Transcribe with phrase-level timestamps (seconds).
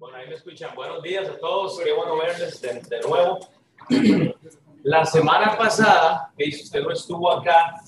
[0.00, 0.70] Bueno, ahí me escuchan.
[0.74, 1.78] Buenos días a todos.
[1.78, 3.38] Qué bueno verles de, nuevo.
[4.82, 7.82] La semana pasada, que si usted no estuvo acá,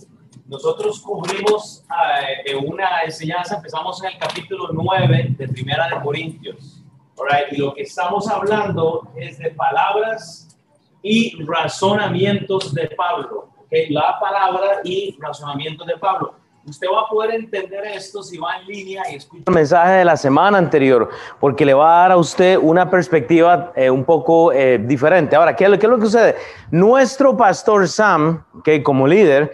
[0.44, 1.82] nosotros cubrimos
[2.44, 6.82] eh, una enseñanza, empezamos en el capítulo 9 de Primera de Corintios.
[7.16, 7.50] Right?
[7.52, 10.54] Y lo que estamos hablando es de palabras
[11.02, 13.48] y razonamientos de Pablo.
[13.88, 16.41] La palabra y razonamientos de Pablo.
[16.64, 20.04] Usted va a poder entender esto si va en línea y escucha el mensaje de
[20.04, 21.08] la semana anterior,
[21.40, 25.34] porque le va a dar a usted una perspectiva eh, un poco eh, diferente.
[25.34, 26.36] Ahora, ¿qué, ¿qué, es lo que sucede?
[26.70, 29.52] Nuestro pastor Sam, que como líder,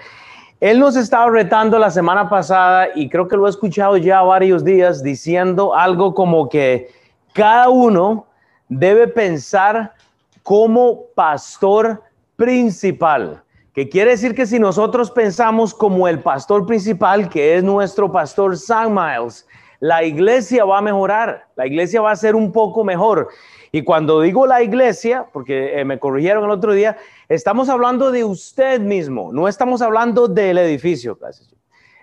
[0.61, 4.63] él nos estaba retando la semana pasada y creo que lo he escuchado ya varios
[4.63, 6.91] días diciendo algo como que
[7.33, 8.27] cada uno
[8.69, 9.95] debe pensar
[10.43, 12.03] como pastor
[12.37, 13.43] principal
[13.79, 18.59] que quiere decir que si nosotros pensamos como el pastor principal, que es nuestro pastor
[18.59, 19.47] Sam Miles,
[19.79, 23.29] la iglesia va a mejorar, la iglesia va a ser un poco mejor.
[23.71, 26.97] Y cuando digo la iglesia, porque eh, me corrigieron el otro día,
[27.29, 31.15] estamos hablando de usted mismo, no estamos hablando del edificio.
[31.15, 31.55] Gracias.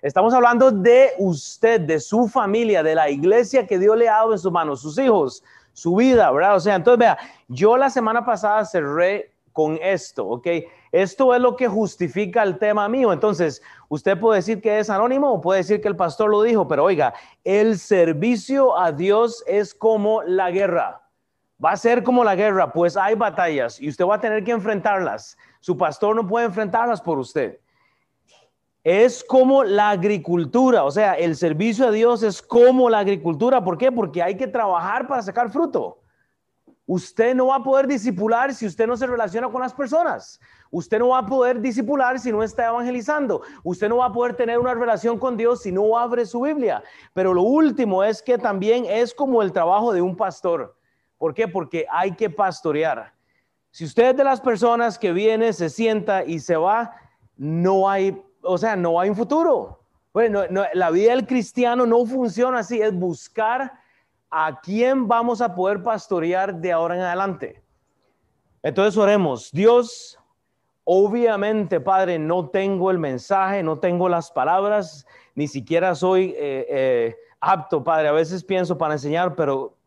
[0.01, 4.31] Estamos hablando de usted, de su familia, de la iglesia que Dios le ha dado
[4.31, 6.55] en sus manos, sus hijos, su vida, ¿verdad?
[6.55, 7.17] O sea, entonces vea,
[7.49, 10.47] yo la semana pasada cerré con esto, ¿ok?
[10.91, 13.11] Esto es lo que justifica el tema mío.
[13.11, 16.67] Entonces, usted puede decir que es anónimo o puede decir que el pastor lo dijo,
[16.67, 21.01] pero oiga, el servicio a Dios es como la guerra.
[21.63, 24.51] Va a ser como la guerra, pues hay batallas y usted va a tener que
[24.51, 25.37] enfrentarlas.
[25.61, 27.59] Su pastor no puede enfrentarlas por usted.
[28.83, 33.63] Es como la agricultura, o sea, el servicio a Dios es como la agricultura.
[33.63, 33.91] ¿Por qué?
[33.91, 35.97] Porque hay que trabajar para sacar fruto.
[36.87, 40.39] Usted no va a poder disipular si usted no se relaciona con las personas.
[40.69, 43.41] Usted no va a poder disipular si no está evangelizando.
[43.63, 46.83] Usted no va a poder tener una relación con Dios si no abre su Biblia.
[47.13, 50.75] Pero lo último es que también es como el trabajo de un pastor.
[51.17, 51.47] ¿Por qué?
[51.47, 53.13] Porque hay que pastorear.
[53.71, 56.95] Si usted es de las personas que viene, se sienta y se va,
[57.35, 59.81] no hay, o sea, no hay un futuro.
[60.13, 60.43] Bueno,
[60.73, 63.73] la vida del cristiano no funciona así, es buscar
[64.37, 67.61] a quién vamos a poder pastorear de ahora en adelante.
[68.61, 70.19] Entonces oremos, Dios,
[70.83, 77.15] obviamente, Padre, no tengo el mensaje, no tengo las palabras, ni siquiera soy eh, eh,
[77.39, 78.09] apto, Padre.
[78.09, 79.77] A veces pienso para enseñar, pero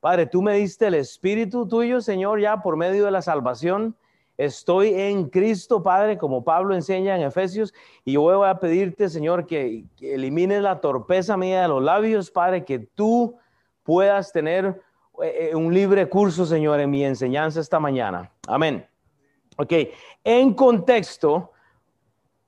[0.00, 3.94] Padre, tú me diste el Espíritu tuyo, Señor, ya por medio de la salvación.
[4.38, 7.74] Estoy en Cristo, Padre, como Pablo enseña en Efesios,
[8.06, 12.30] y yo voy a pedirte, Señor, que, que elimines la torpeza mía de los labios,
[12.30, 13.36] Padre, que tú
[13.82, 14.80] puedas tener
[15.22, 18.30] eh, un libre curso, Señor, en mi enseñanza esta mañana.
[18.46, 18.86] Amén.
[19.56, 19.72] Ok,
[20.24, 21.52] en contexto,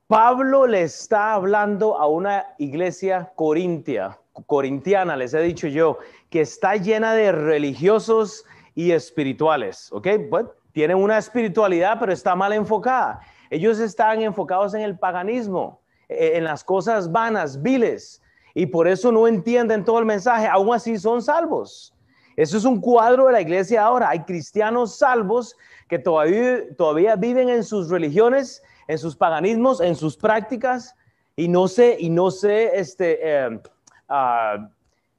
[0.06, 5.98] Pablo le está hablando a una iglesia corintia, corintiana, les he dicho yo,
[6.30, 8.44] que está llena de religiosos
[8.74, 10.08] y espirituales, ¿ok?
[10.30, 13.20] Pues, tienen una espiritualidad, pero está mal enfocada.
[13.50, 18.21] Ellos están enfocados en el paganismo, eh, en las cosas vanas, viles
[18.54, 21.94] y por eso no entienden todo el mensaje, aún así son salvos.
[22.36, 24.08] Eso es un cuadro de la iglesia ahora.
[24.08, 25.56] Hay cristianos salvos
[25.88, 30.94] que todavía, todavía viven en sus religiones, en sus paganismos, en sus prácticas
[31.36, 33.60] y no se, y no se, este, eh,
[34.08, 34.68] ah,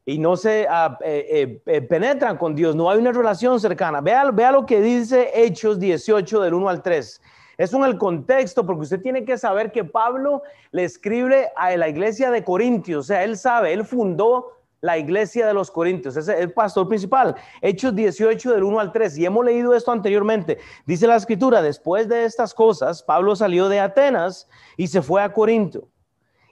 [0.05, 2.75] y no se ah, eh, eh, penetran con Dios.
[2.75, 4.01] No hay una relación cercana.
[4.01, 7.21] Vea, vea lo que dice Hechos 18 del 1 al 3.
[7.57, 10.41] Eso en el contexto, porque usted tiene que saber que Pablo
[10.71, 15.47] le escribe a la iglesia de Corintios, o sea, él sabe, él fundó la iglesia
[15.47, 17.35] de los Corintios, es el pastor principal.
[17.61, 20.57] Hechos 18 del 1 al 3, y hemos leído esto anteriormente.
[20.85, 25.31] Dice la escritura, después de estas cosas, Pablo salió de Atenas y se fue a
[25.31, 25.87] Corinto,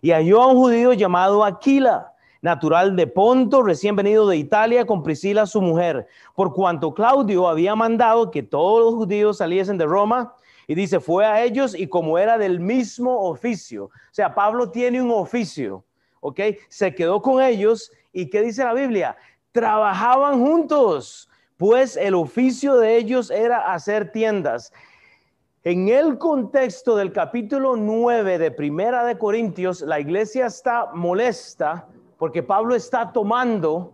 [0.02, 5.04] y halló a un judío llamado Aquila natural de Ponto, recién venido de Italia, con
[5.04, 10.36] Priscila su mujer, por cuanto Claudio había mandado que todos los judíos saliesen de Roma,
[10.72, 13.88] y dice, fue a ellos y como era del mismo oficio.
[13.88, 15.84] O sea, Pablo tiene un oficio,
[16.22, 16.40] ¿ok?
[16.70, 19.18] Se quedó con ellos y ¿qué dice la Biblia?
[19.52, 24.72] Trabajaban juntos, pues el oficio de ellos era hacer tiendas.
[25.66, 31.86] En el contexto del capítulo 9 de Primera de Corintios, la iglesia está molesta
[32.18, 33.92] porque Pablo está tomando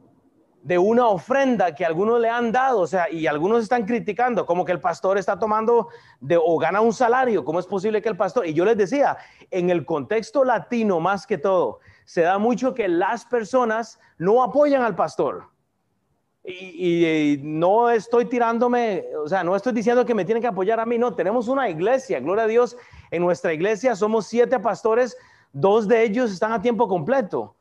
[0.64, 4.66] de una ofrenda que algunos le han dado, o sea, y algunos están criticando, como
[4.66, 5.90] que el pastor está tomando
[6.20, 8.46] de, o gana un salario, ¿cómo es posible que el pastor?
[8.46, 9.18] Y yo les decía,
[9.52, 14.82] en el contexto latino más que todo, se da mucho que las personas no apoyan
[14.82, 15.50] al pastor.
[16.50, 20.86] Y, no estoy tirándome, o sea, no estoy diciendo que me tienen que apoyar a
[20.86, 22.78] mí, no, tenemos una iglesia, gloria a Dios,
[23.12, 25.18] en nuestra iglesia somos siete pastores,
[25.52, 27.57] dos de ellos están a tiempo completo.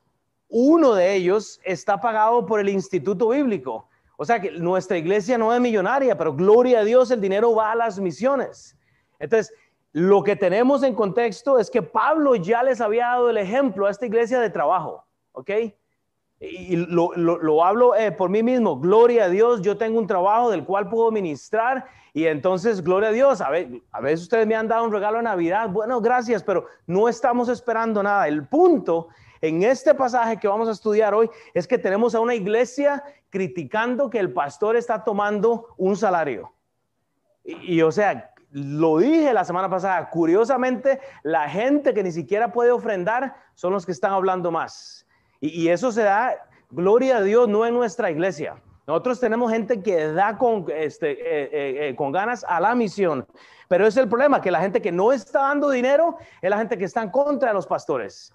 [0.49, 3.89] Uno de ellos está pagado por el Instituto Bíblico.
[4.17, 7.73] O sea que nuestra iglesia no es millonaria, pero gloria a Dios, el dinero va
[7.73, 8.77] a las misiones.
[9.19, 9.53] Entonces,
[9.93, 13.91] lo que tenemos en contexto es que Pablo ya les había dado el ejemplo a
[13.91, 15.51] esta iglesia de trabajo, ¿ok?
[16.39, 20.65] Y lo, hablo eh, por mí mismo, gloria a Dios, yo tengo un trabajo del
[20.65, 23.49] cual puedo ministrar y entonces, gloria a Dios, a,
[23.93, 27.49] a veces ustedes me han dado un regalo de Navidad, bueno, gracias, pero no estamos
[27.49, 28.29] esperando nada.
[28.29, 29.09] El punto
[29.41, 34.11] en este pasaje que vamos a estudiar hoy es que tenemos a una iglesia criticando
[34.11, 36.53] que el pastor está tomando un salario.
[37.45, 42.71] Y, o sea, lo dije la semana pasada, curiosamente, la gente que ni siquiera puede
[42.71, 45.07] ofrendar son los que están hablando más.
[45.41, 46.35] Y, eso se da,
[46.71, 48.61] gloria a Dios, no en nuestra iglesia.
[48.87, 53.27] Nosotros tenemos gente que da con, este, eh, eh, eh, con ganas a la misión.
[53.69, 56.79] Pero es el problema, que la gente que no está dando dinero es la gente
[56.79, 58.33] que está en contra de los pastores.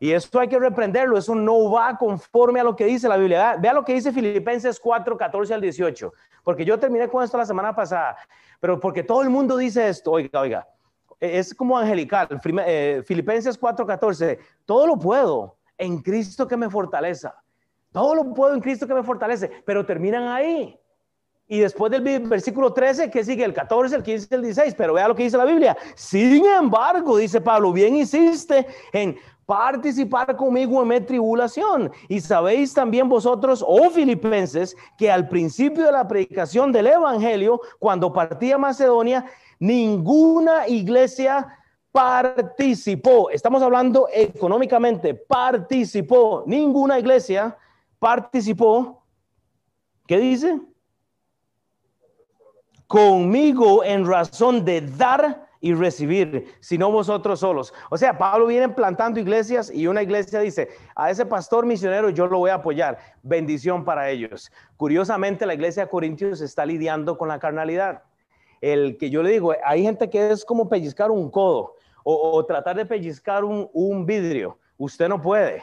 [0.00, 3.56] Y esto hay que reprenderlo, eso no va conforme a lo que dice la Biblia.
[3.58, 6.12] Vea lo que dice Filipenses 4, 14 al 18,
[6.44, 8.16] porque yo terminé con esto la semana pasada,
[8.60, 10.68] pero porque todo el mundo dice esto, oiga, oiga,
[11.18, 12.28] es como angelical,
[12.64, 17.34] eh, Filipenses 4, 14, todo lo puedo en Cristo que me fortaleza,
[17.90, 20.78] todo lo puedo en Cristo que me fortalece, pero terminan ahí.
[21.50, 25.08] Y después del versículo 13, que sigue el 14, el 15, el 16, pero vea
[25.08, 25.76] lo que dice la Biblia.
[25.96, 29.18] Sin embargo, dice Pablo, bien hiciste en
[29.48, 31.90] participar conmigo en mi tribulación.
[32.06, 38.12] Y sabéis también vosotros, oh filipenses, que al principio de la predicación del Evangelio, cuando
[38.12, 39.24] partía a Macedonia,
[39.58, 41.58] ninguna iglesia
[41.90, 43.30] participó.
[43.30, 46.44] Estamos hablando económicamente, participó.
[46.46, 47.56] Ninguna iglesia
[47.98, 49.02] participó.
[50.06, 50.60] ¿Qué dice?
[52.86, 57.74] Conmigo en razón de dar y recibir, sino vosotros solos.
[57.90, 62.26] O sea, Pablo viene plantando iglesias y una iglesia dice, a ese pastor misionero yo
[62.26, 64.52] lo voy a apoyar, bendición para ellos.
[64.76, 68.02] Curiosamente, la iglesia de Corintios está lidiando con la carnalidad.
[68.60, 71.74] El que yo le digo, hay gente que es como pellizcar un codo
[72.04, 74.58] o, tratar de pellizcar un, un vidrio.
[74.78, 75.62] Usted no puede.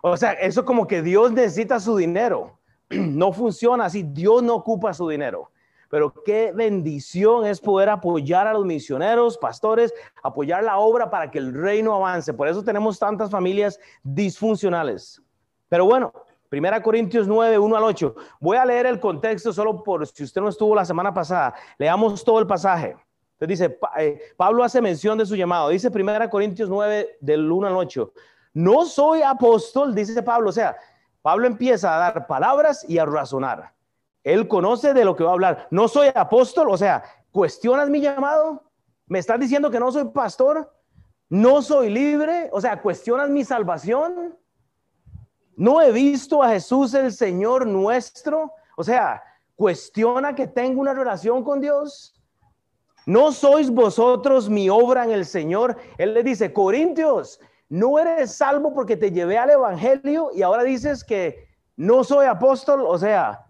[0.00, 2.58] O sea, eso como que Dios necesita su dinero.
[2.90, 4.02] No funciona así.
[4.02, 5.51] Dios no ocupa su dinero
[5.92, 9.92] pero qué bendición es poder apoyar a los misioneros, pastores,
[10.22, 12.32] apoyar la obra para que el reino avance.
[12.32, 15.20] Por eso tenemos tantas familias disfuncionales.
[15.68, 16.10] Pero bueno,
[16.48, 18.14] Primera Corintios 9, 1 al 8.
[18.40, 21.52] Voy a leer el contexto solo por si usted no estuvo la semana pasada.
[21.76, 22.96] Leamos todo el pasaje.
[23.38, 25.68] Entonces dice, eh, Pablo hace mención de su llamado.
[25.68, 28.14] Dice Primera Corintios 9, del 1 al 8.
[28.54, 30.48] No soy apóstol, dice Pablo.
[30.48, 30.74] O sea,
[31.20, 33.74] Pablo empieza a dar palabras y a razonar.
[34.24, 35.68] Él conoce de lo que va a hablar.
[35.70, 38.62] No soy apóstol, o sea, ¿cuestionas mi llamado?
[39.06, 40.72] ¿Me estás diciendo que no soy pastor?
[41.28, 42.48] ¿No soy libre?
[42.52, 44.38] O sea, ¿cuestionas mi salvación?
[45.56, 48.52] ¿No he visto a Jesús el Señor nuestro?
[48.76, 49.22] O sea,
[49.56, 52.14] ¿cuestiona que tengo una relación con Dios?
[53.04, 55.76] ¿No sois vosotros mi obra en el Señor?
[55.98, 61.02] Él le dice, Corintios, no eres salvo porque te llevé al Evangelio y ahora dices
[61.02, 62.84] que no soy apóstol.
[62.86, 63.46] O sea,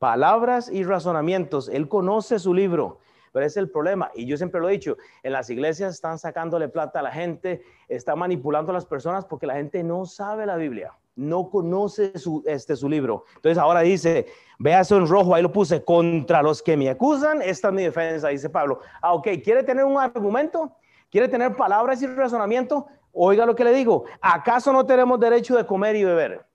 [0.00, 1.68] palabras y razonamientos.
[1.68, 2.98] Él conoce su libro,
[3.32, 4.10] pero es el problema.
[4.14, 7.62] Y yo siempre lo he dicho, en las iglesias están sacándole plata a la gente,
[7.86, 12.42] está manipulando a las personas porque la gente no sabe la Biblia, no conoce su,
[12.46, 13.26] este, su libro.
[13.36, 14.26] Entonces ahora dice,
[14.58, 17.82] vea eso en rojo, ahí lo puse, contra los que me acusan, esta es mi
[17.82, 18.80] defensa, dice Pablo.
[19.02, 20.72] Ah, ok, ¿quiere tener un argumento?
[21.10, 22.86] ¿Quiere tener palabras y razonamiento?
[23.12, 26.49] Oiga lo que le digo, ¿acaso no tenemos derecho de comer y beber?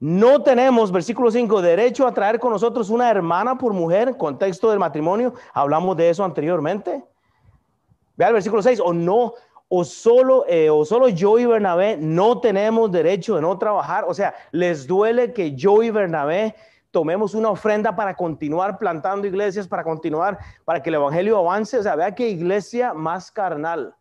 [0.00, 4.78] No tenemos, versículo 5, derecho a traer con nosotros una hermana por mujer, contexto del
[4.78, 7.04] matrimonio, hablamos de eso anteriormente.
[8.16, 9.34] Vea el versículo 6, o no,
[9.68, 14.06] o solo, eh, o solo yo y Bernabé no tenemos derecho de no trabajar.
[14.08, 16.54] O sea, les duele que yo y Bernabé
[16.90, 21.76] tomemos una ofrenda para continuar plantando iglesias, para continuar, para que el evangelio avance.
[21.76, 23.94] O sea, vea qué iglesia más carnal.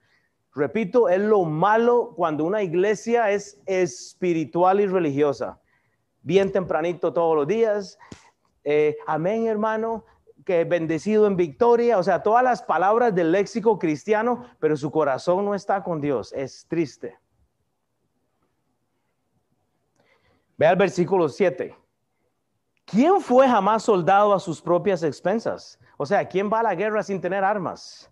[0.56, 5.60] Repito, es lo malo cuando una iglesia es espiritual y religiosa
[6.22, 7.98] bien tempranito todos los días.
[8.64, 10.06] Eh, amén, hermano,
[10.46, 11.98] que bendecido en victoria.
[11.98, 16.34] O sea, todas las palabras del léxico cristiano, pero su corazón no está con Dios.
[16.34, 17.18] Es triste.
[20.58, 21.76] Ve al versículo 7.
[22.86, 25.80] ¿Quién fue jamás soldado a sus propias expensas?
[25.96, 28.12] O sea, ¿quién va a la guerra sin tener armas?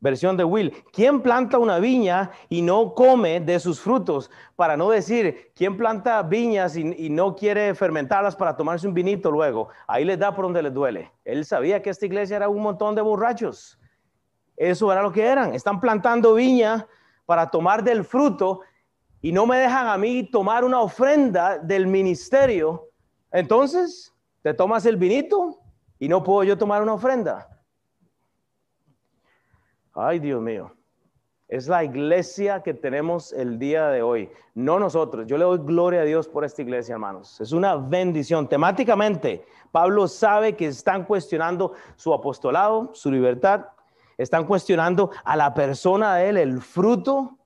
[0.00, 0.72] Versión de Will.
[0.92, 4.30] ¿Quién planta una viña y no come de sus frutos?
[4.56, 9.68] Para no decir, ¿quién planta viñas y, no quiere fermentarlas para tomarse un vinito luego?
[9.86, 11.12] Ahí les da por donde les duele.
[11.22, 13.78] Él sabía que esta iglesia era un montón de borrachos.
[14.56, 15.54] Eso era lo que eran.
[15.54, 16.86] Están plantando viña
[17.26, 18.62] para tomar del fruto
[19.20, 22.88] y no me dejan a mí tomar una ofrenda del ministerio.
[23.30, 25.60] Entonces, te tomas el vinito
[25.98, 27.59] y no puedo yo tomar una ofrenda.
[29.94, 30.72] Ay, Dios mío.
[31.48, 35.26] Es la iglesia que tenemos el día de hoy, no nosotros.
[35.26, 37.40] Yo le doy gloria a Dios por esta iglesia, hermanos.
[37.40, 38.48] Es una bendición.
[38.48, 43.66] Temáticamente, Pablo sabe que están cuestionando su apostolado, su libertad,
[44.16, 47.36] están cuestionando a la persona de él, el fruto,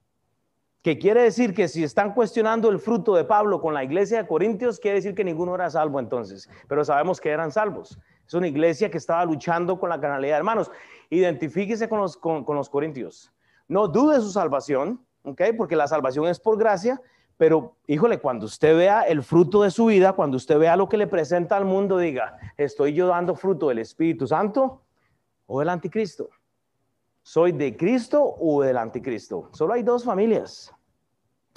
[0.83, 4.29] que quiere decir que si están cuestionando el fruto de Pablo con la iglesia de
[4.29, 7.99] Corintios, quiere decir que ninguno era salvo entonces, pero sabemos que eran salvos.
[8.27, 10.39] Es una iglesia que estaba luchando con la carnalidad.
[10.39, 10.71] Hermanos,
[11.11, 13.33] identifíquese con los, con, los corintios.
[13.69, 15.43] No dude su salvación, ¿ok?
[15.57, 17.01] Porque la salvación es por gracia,
[17.37, 20.97] pero híjole, cuando usted vea el fruto de su vida, cuando usted vea lo que
[20.97, 24.83] le presenta al mundo, diga, ¿estoy yo dando fruto del Espíritu Santo
[25.47, 26.29] o del anticristo?
[27.23, 29.49] ¿Soy de Cristo o del anticristo?
[29.53, 30.73] Solo hay dos familias.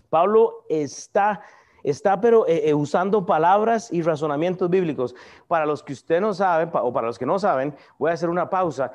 [0.09, 1.41] Pablo está,
[1.83, 5.15] está pero eh, eh, usando palabras y razonamientos bíblicos.
[5.47, 8.29] Para los que usted no sabe, o para los que no saben, voy a hacer
[8.29, 8.91] una pausa.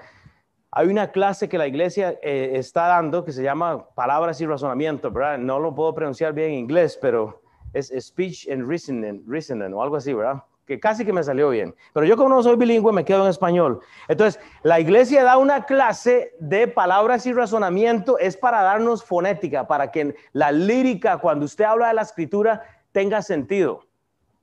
[0.71, 5.11] Hay una clase que la iglesia eh, está dando que se llama Palabras y Razonamiento,
[5.11, 5.39] ¿verdad?
[5.39, 7.43] No lo puedo pronunciar bien en inglés, pero
[7.75, 10.43] es Speech and Reasoning, reasoning o algo así, ¿verdad?
[10.67, 11.75] Que casi que me salió bien.
[11.93, 13.81] Pero yo como no soy bilingüe me quedo en español.
[14.09, 19.91] Entonces, la iglesia da una clase de palabras y razonamiento, es para darnos fonética, para
[19.91, 23.87] que la lírica, cuando usted habla de la escritura, tenga sentido.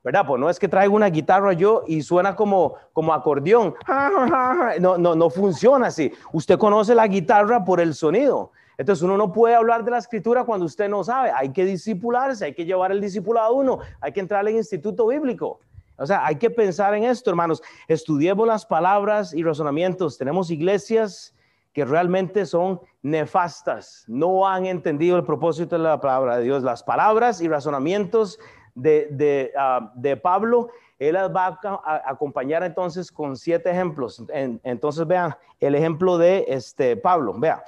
[0.04, 0.26] ¿verdad?
[0.26, 3.76] Pues no es que traigo una guitarra yo y suena como, como acordeón.
[4.80, 6.12] No, no, no funciona así.
[6.32, 8.52] Usted conoce la guitarra por el sonido.
[8.78, 11.32] Entonces uno no puede hablar de la escritura cuando usted no sabe.
[11.36, 15.08] Hay que disipularse, hay que llevar el discipulado a uno, hay que entrar al instituto
[15.08, 15.60] bíblico.
[16.00, 17.62] O sea, hay que pensar en esto, hermanos.
[17.88, 20.18] Estudiemos las palabras y razonamientos.
[20.18, 21.36] Tenemos iglesias
[21.74, 26.64] que realmente son nefastas, no han entendido el propósito de la palabra de Dios.
[26.64, 28.40] Las palabras y razonamientos
[28.74, 34.24] de, ah, de, Pablo, él las va a, acompañar entonces con siete ejemplos.
[34.30, 37.34] entonces vean el ejemplo de este Pablo.
[37.38, 37.64] Vea,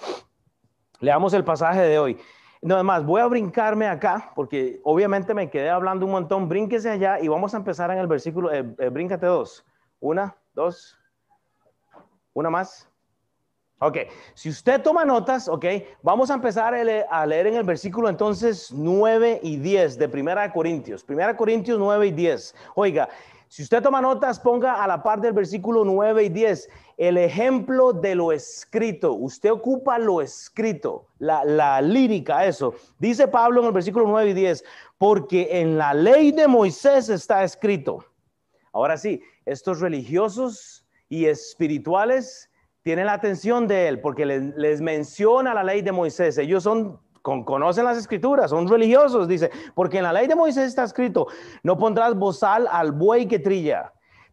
[0.99, 2.17] leamos el pasaje de hoy.
[2.61, 6.47] No, más, voy a brincarme acá, porque obviamente me quedé hablando un montón.
[6.47, 8.51] Brínquese allá y vamos a empezar en el versículo.
[8.53, 9.65] Eh, eh, bríncate dos.
[9.99, 10.95] Una, dos.
[12.33, 12.87] Una más.
[13.79, 13.97] Ok,
[14.35, 15.65] si usted toma notas, ok,
[16.03, 20.51] vamos a empezar a leer, en el versículo entonces 9 y 10 de Primera de
[20.51, 21.03] Corintios.
[21.03, 22.55] Primera Corintios 9 y 10.
[22.75, 23.09] Oiga,
[23.47, 26.69] si usted toma notas, ponga a la par del versículo 9 y 10
[27.01, 29.13] el ejemplo de lo escrito.
[29.13, 32.75] Usted ocupa lo escrito, la, la lírica, eso.
[32.99, 34.63] Dice Pablo en el versículo 9 y 10,
[34.99, 38.05] porque en la ley de Moisés está escrito.
[38.71, 42.51] Ahora sí, estos religiosos y espirituales
[42.83, 46.37] tienen la atención de él porque les, menciona la ley de Moisés.
[46.37, 50.83] Ellos son conocen las escrituras, son religiosos, dice, porque en la ley de Moisés está
[50.83, 51.27] escrito,
[51.61, 53.91] no pondrás bozal al buey que trilla.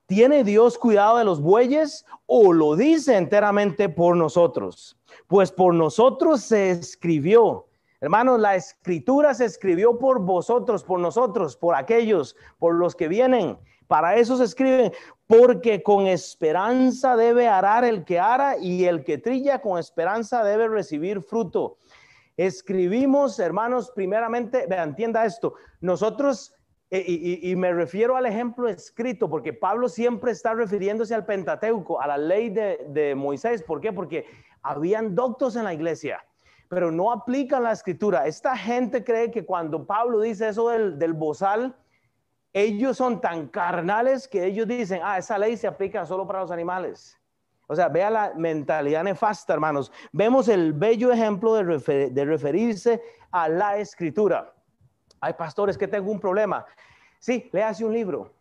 [0.08, 4.96] ¿Tiene Dios cuidado de los bueyes o lo dice enteramente por nosotros?
[5.26, 7.66] Pues por nosotros se escribió.
[8.00, 13.58] Hermanos, la escritura se escribió por vosotros, por nosotros, por aquellos, por los que vienen.
[13.86, 14.94] Para eso se escribe,
[15.26, 20.68] porque con esperanza debe arar el que ara y el que trilla con esperanza debe
[20.68, 21.76] recibir fruto.
[22.38, 26.54] Escribimos, hermanos, primeramente, entienda esto, nosotros,
[26.90, 32.06] eh, y, me refiero al ejemplo escrito, porque Pablo siempre está refiriéndose al Pentateuco, a
[32.06, 33.62] la ley de, Moisés.
[33.62, 33.92] ¿Por qué?
[33.92, 34.24] Porque
[34.62, 36.24] habían doctos en la iglesia
[36.70, 38.26] pero no aplican la escritura.
[38.26, 41.74] Esta gente cree que cuando Pablo dice eso del, del bozal,
[42.52, 46.50] ellos son tan carnales que ellos dicen, ah, esa ley se aplica solo para los
[46.50, 47.18] animales.
[47.68, 49.90] O sea, vea la mentalidad nefasta, hermanos.
[50.12, 54.54] Vemos el bello ejemplo de, de referirse a la escritura.
[55.20, 56.64] Hay pastores que tengo un problema.
[57.18, 58.32] Sí, léase un libro.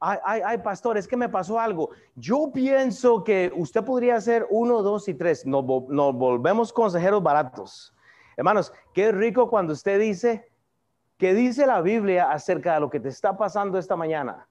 [0.00, 0.60] Ay, ay,
[1.08, 1.90] que me pasó algo.
[2.16, 5.46] Yo pienso que usted podría hacer uno, dos y tres.
[5.46, 7.94] Nos, nos volvemos consejeros baratos.
[8.36, 10.52] Hermanos, qué rico cuando usted dice,
[11.22, 14.48] ¿Qué dice la Biblia acerca de lo que te está pasando esta mañana?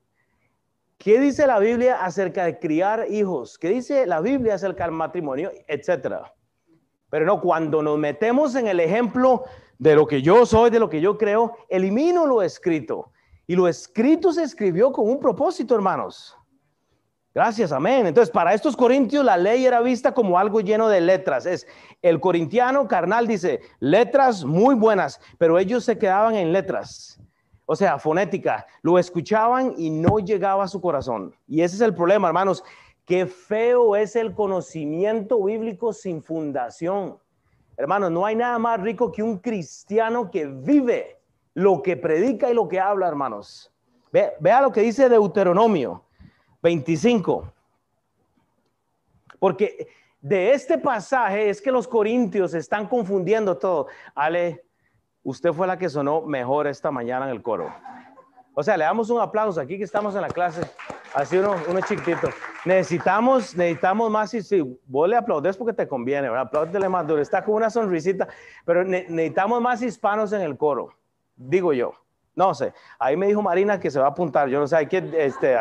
[0.98, 3.58] ¿Qué dice la Biblia acerca de criar hijos?
[3.58, 5.52] ¿Qué dice la Biblia acerca del matrimonio?
[5.68, 6.34] Etcétera.
[7.10, 9.44] Pero no, cuando nos metemos en el ejemplo
[9.82, 13.12] de lo que yo soy, de lo que yo creo, elimino lo escrito.
[13.48, 16.38] Y lo escrito se escribió con un propósito, hermanos.
[17.34, 18.06] Gracias, amén.
[18.06, 21.48] Entonces, para estos corintios la ley era vista como algo lleno de letras.
[21.48, 21.66] Es
[22.04, 27.20] el corintiano carnal dice, letras muy buenas, pero ellos se quedaban en letras.
[27.66, 31.34] O sea, fonética, lo escuchaban y no llegaba a su corazón.
[31.48, 32.64] Y ese es el problema, hermanos.
[33.04, 37.18] Qué feo es el conocimiento bíblico sin fundación.
[37.82, 41.18] Hermanos, no hay nada más rico que un cristiano que vive
[41.56, 43.74] lo que predica y lo que habla, hermanos.
[44.12, 46.04] vea lo que dice Deuteronomio
[46.62, 47.52] 25.
[49.40, 49.88] Porque
[50.22, 53.88] de este pasaje es que los corintios están confundiendo todo.
[54.14, 54.64] Ale,
[55.24, 57.74] usted fue la que sonó mejor esta mañana en el coro.
[58.54, 60.62] O sea, le damos un aplauso aquí que estamos en la clase.
[61.14, 62.30] Así uno, uno chiquitito.
[62.66, 64.34] Necesitamos, necesitamos más.
[64.34, 66.48] Y si vos le aplaudes porque te conviene, ¿verdad?
[66.48, 67.22] Apláudele más duro.
[67.22, 68.28] Está con una sonrisita.
[68.66, 70.94] Pero necesitamos más hispanos en el coro.
[71.36, 71.94] Digo yo.
[72.34, 75.04] No sé, ahí me dijo Marina que se va a apuntar, yo no sé, que,
[75.18, 75.54] este,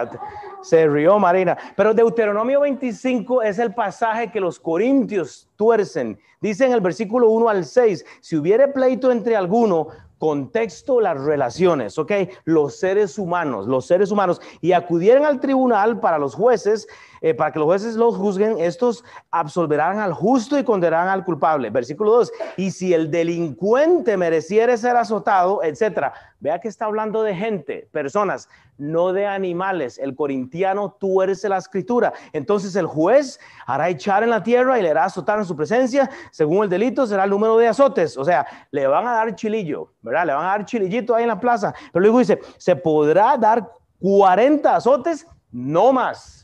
[0.62, 6.16] se rió Marina, pero Deuteronomio 25 es el pasaje que los corintios tuercen.
[6.40, 9.88] Dice en el versículo 1 al 6, si hubiere pleito entre alguno,
[10.20, 12.12] contexto las relaciones, ¿ok?
[12.44, 16.86] Los seres humanos, los seres humanos, y acudieran al tribunal para los jueces,
[17.20, 21.70] eh, para que los jueces los juzguen, estos absolverán al justo y condenarán al culpable.
[21.70, 26.12] Versículo 2, y si el delincuente mereciera ser azotado, etcétera.
[26.40, 28.48] Vea que está hablando de gente, personas,
[28.78, 29.98] no de animales.
[29.98, 32.14] El corintiano tuerce la escritura.
[32.32, 36.08] Entonces el juez hará echar en la tierra y le hará azotar en su presencia.
[36.30, 38.16] Según el delito será el número de azotes.
[38.16, 40.26] O sea, le van a dar chilillo, ¿verdad?
[40.26, 41.74] Le van a dar chilillito ahí en la plaza.
[41.92, 46.39] Pero luego dice, se podrá dar 40 azotes, no más.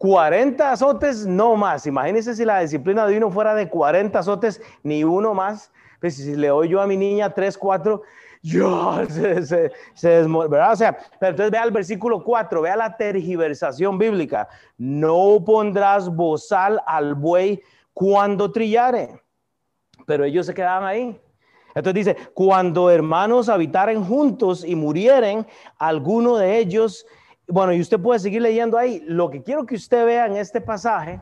[0.00, 1.86] 40 azotes, no más.
[1.86, 5.70] Imagínense si la disciplina de uno fuera de 40 azotes, ni uno más.
[6.00, 8.00] Pues si le doy yo a mi niña 3, 4,
[8.42, 10.24] yo, se, se.
[10.24, 14.48] O sea, pero entonces vea el versículo 4, vea la tergiversación bíblica.
[14.78, 19.20] No pondrás bozal al buey cuando trillare.
[20.06, 21.20] Pero ellos se quedaban ahí.
[21.74, 25.46] Entonces dice, cuando hermanos habitaren juntos y murieren,
[25.78, 27.06] alguno de ellos,
[27.50, 29.02] bueno, y usted puede seguir leyendo ahí.
[29.06, 31.20] Lo que quiero que usted vea en este pasaje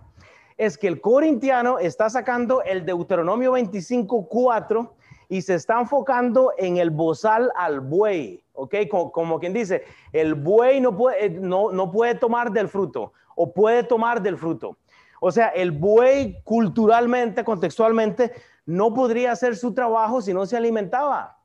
[0.57, 4.95] es que el corintiano está sacando el Deuteronomio 25, 4
[5.29, 8.75] y se está enfocando en el bozal al buey, ¿ok?
[9.13, 10.83] Como, quien dice, el buey
[11.19, 14.77] eh, no puede tomar del fruto o puede tomar del fruto.
[15.21, 18.33] O sea, el buey culturalmente, contextualmente,
[18.67, 21.38] no podría hacer su trabajo si no se alimentaba.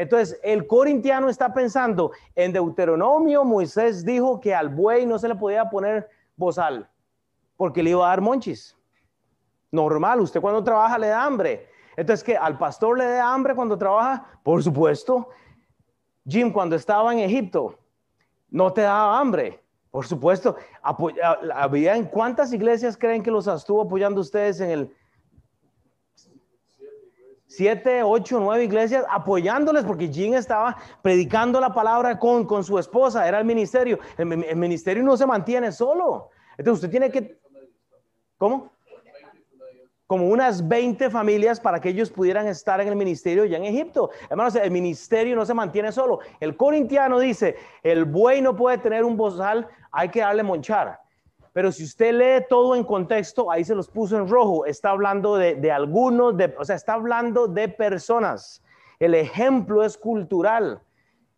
[0.00, 5.34] Entonces, el corintiano está pensando en Deuteronomio, Moisés dijo que al buey no se le
[5.34, 6.88] podía poner bozal
[7.58, 8.74] porque le iba a dar monchis.
[9.70, 11.68] Normal, usted cuando trabaja le da hambre.
[11.98, 15.28] Entonces, que al pastor le dé hambre cuando trabaja, por supuesto.
[16.26, 17.78] Jim, cuando estaba en Egipto,
[18.48, 19.62] no te daba hambre.
[19.90, 20.56] Por supuesto,
[21.54, 24.96] había en cuántas iglesias creen que los estuvo apoyando ustedes en el
[27.60, 33.28] siete, ocho, nueve iglesias apoyándoles porque Jim estaba predicando la palabra con, con su esposa,
[33.28, 33.98] era el ministerio.
[34.16, 36.30] El, el ministerio no se mantiene solo.
[36.56, 37.38] Entonces usted tiene que...
[38.38, 38.72] ¿Cómo?
[40.06, 44.10] como unas 20 familias para que ellos pudieran estar en el ministerio ya en Egipto.
[44.28, 46.18] Hermanos, el ministerio no se mantiene solo.
[46.40, 50.98] El corintiano dice, el buey no puede tener un bozal, hay que darle monchar.
[51.52, 55.36] Pero si usted lee todo en contexto, ahí se los puso en rojo, está hablando
[55.36, 58.62] de, algunos, de, o sea, está hablando de personas.
[59.00, 60.80] El ejemplo es cultural,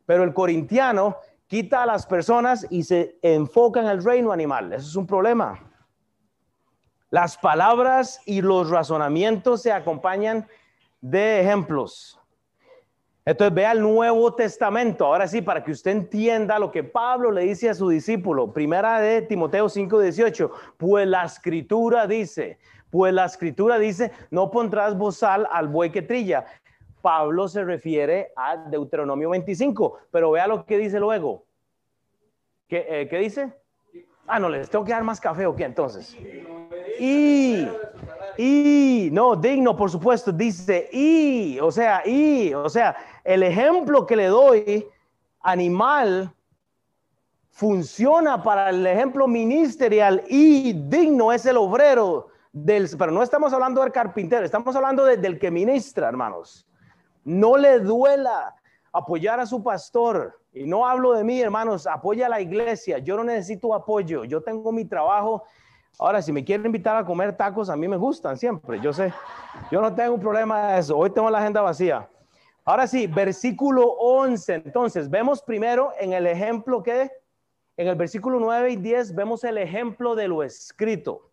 [0.05, 4.73] pero el corintiano quita a las personas y se enfoca en el reino animal.
[4.73, 5.61] Eso es un problema.
[7.09, 10.47] Las palabras y los razonamientos se acompañan
[11.01, 12.19] de ejemplos.
[13.25, 17.43] Entonces vea el Nuevo Testamento, ahora sí, para que usted entienda lo que Pablo le
[17.43, 18.53] dice a su discípulo.
[18.53, 22.59] Primera de Timoteo 5:18, pues la escritura dice,
[22.91, 26.47] pues la escritura dice, no pondrás bozal al buey que trilla.
[27.01, 31.45] Pablo se refiere a Deuteronomio 25, pero vea lo que dice luego.
[32.69, 33.53] ¿Qué, eh, ¿qué dice?
[34.27, 36.17] Ah, no, les tengo que dar más café o qué entonces.
[36.99, 37.67] Y,
[38.39, 44.17] y, no, digno, por supuesto, dice y, o sea, y, o sea, el ejemplo que
[44.17, 44.89] le doy,
[45.41, 46.35] animal,
[47.51, 53.83] funciona para el ejemplo ministerial y digno es el obrero del, pero no estamos hablando
[53.83, 56.67] del carpintero, estamos hablando del que ministra, hermanos.
[57.25, 58.55] No le duela
[58.93, 60.39] apoyar a su pastor.
[60.53, 62.99] Y no hablo de mí, hermanos, apoya a la iglesia.
[62.99, 64.25] Yo no necesito apoyo.
[64.25, 65.45] Yo tengo mi trabajo.
[65.99, 68.81] Ahora, si me quieren invitar a comer tacos, a mí me gustan siempre.
[68.81, 69.13] Yo sé,
[69.71, 70.97] yo no tengo un problema de eso.
[70.97, 72.09] Hoy tengo la agenda vacía.
[72.65, 74.55] Ahora sí, versículo 11.
[74.55, 77.11] Entonces, vemos primero en el ejemplo que,
[77.77, 81.33] en el versículo 9 y 10, vemos el ejemplo de lo escrito.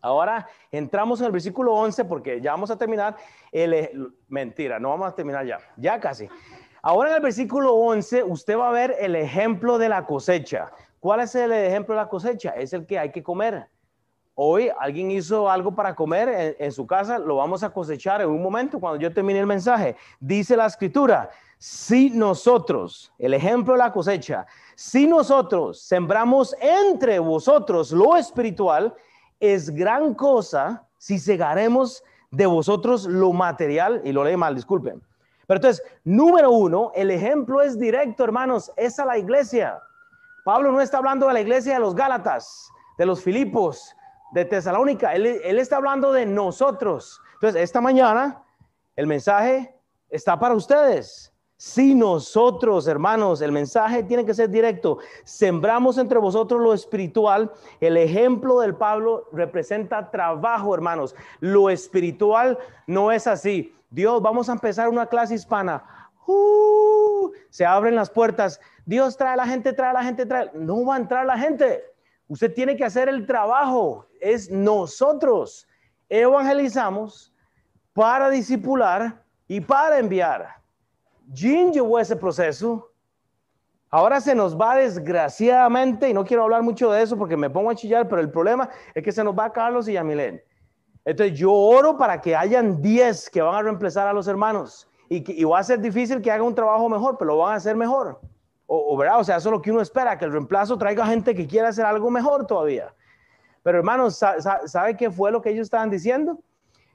[0.00, 3.16] Ahora entramos en el versículo 11 porque ya vamos a terminar.
[3.52, 6.28] El, mentira, no vamos a terminar ya, ya casi.
[6.82, 10.72] Ahora en el versículo 11 usted va a ver el ejemplo de la cosecha.
[10.98, 12.50] ¿Cuál es el ejemplo de la cosecha?
[12.50, 13.68] Es el que hay que comer.
[14.34, 18.42] Hoy alguien hizo algo para comer en, su casa, lo vamos a cosechar en un
[18.42, 19.94] momento cuando yo termine el mensaje.
[20.18, 27.92] Dice la escritura, si nosotros, el ejemplo de la cosecha, si nosotros sembramos entre vosotros
[27.92, 28.94] lo espiritual,
[29.38, 35.02] es gran cosa si segaremos de vosotros lo material, y lo leí mal, disculpen.
[35.46, 39.78] Pero entonces, número uno, el ejemplo es directo, hermanos, es a la iglesia.
[40.42, 43.94] Pablo no está hablando de la iglesia de los Gálatas, de los Filipos,
[44.32, 47.20] de Tesalónica, él, él está hablando de nosotros.
[47.34, 48.42] Entonces, esta mañana,
[48.96, 49.74] el mensaje
[50.08, 51.32] está para ustedes.
[51.64, 57.96] Si nosotros, hermanos, el mensaje tiene que ser directo, sembramos entre vosotros lo espiritual, el
[57.96, 61.14] ejemplo del Pablo representa trabajo, hermanos.
[61.38, 63.72] Lo espiritual no es así.
[63.90, 65.84] Dios, vamos a empezar una clase hispana.
[66.26, 68.60] Uh, se abren las puertas.
[68.84, 70.50] Dios trae a la gente, trae a la gente, trae.
[70.54, 71.84] No va a entrar la gente.
[72.26, 74.08] Usted tiene que hacer el trabajo.
[74.22, 75.66] Es nosotros.
[76.08, 77.34] Evangelizamos
[77.92, 80.56] para discipular y para enviar.
[81.32, 82.92] Jean llevó ese proceso.
[83.90, 87.70] Ahora se nos va desgraciadamente, y no quiero hablar mucho de eso porque me pongo
[87.70, 90.42] a chillar, pero el problema es que se nos va Carlos y Yamilén.
[91.04, 94.88] Entonces yo oro para que hayan 10 que van a reemplazar a los hermanos.
[95.08, 97.76] Y, va a ser difícil que hagan un trabajo mejor, pero lo van a hacer
[97.76, 98.20] mejor.
[98.66, 99.20] O, ¿verdad?
[99.20, 101.68] o sea, eso es lo que uno espera, que el reemplazo traiga gente que quiera
[101.68, 102.94] hacer algo mejor todavía.
[103.62, 104.20] Pero hermanos,
[104.66, 106.38] ¿sabe qué fue lo que ellos estaban diciendo?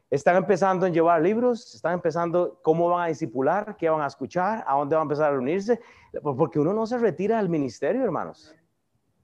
[0.09, 4.63] Están empezando a llevar libros, están empezando cómo van a discipular, qué van a escuchar,
[4.65, 5.81] a dónde van a empezar a reunirse,
[6.23, 8.55] porque uno no se retira del ministerio, hermanos.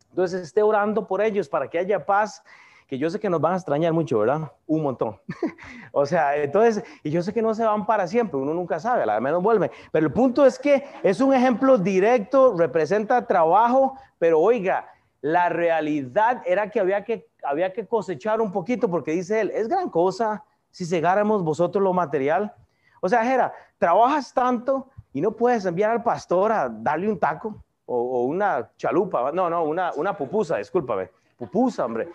[0.09, 2.43] Entonces esté orando por ellos para que haya paz,
[2.87, 4.51] que yo sé que nos van a extrañar mucho, ¿verdad?
[4.67, 5.19] Un montón.
[5.91, 9.03] o sea, entonces, y yo sé que no se van para siempre, uno nunca sabe,
[9.03, 9.71] a la menos vuelve.
[9.91, 14.85] Pero el punto es que es un ejemplo directo, representa trabajo, pero oiga,
[15.23, 19.69] la realidad era que había que, había que cosechar un poquito, porque dice él, es
[19.69, 22.53] gran cosa si cegáramos vosotros lo material?
[22.99, 27.63] O sea, Jera, trabajas tanto y no puedes enviar al pastor a darle un taco
[27.85, 32.09] o, una chalupa, no, no, una, una pupusa, discúlpame, pupusa, hombre.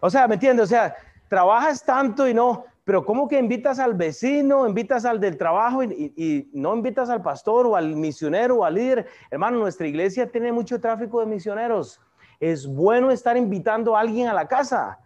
[0.00, 0.64] O sea, ¿me entiendes?
[0.64, 0.94] O sea,
[1.28, 6.12] trabajas tanto y no, pero ¿cómo que invitas al vecino, invitas al del trabajo y,
[6.14, 9.06] y, no invitas al pastor o al misionero o al líder?
[9.30, 12.02] Hermano, nuestra iglesia tiene mucho tráfico de misioneros.
[12.40, 14.98] Es bueno estar invitando a alguien a la casa.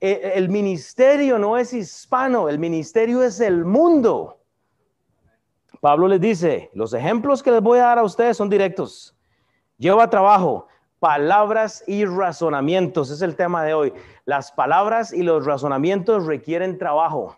[0.00, 4.40] Eh, el ministerio no es hispano, el ministerio es el mundo.
[5.80, 9.16] Pablo les dice, los ejemplos que les voy a dar a ustedes son directos.
[9.78, 10.66] Lleva trabajo,
[10.98, 13.92] palabras y razonamientos, es el tema de hoy.
[14.24, 17.36] Las palabras y los razonamientos requieren trabajo.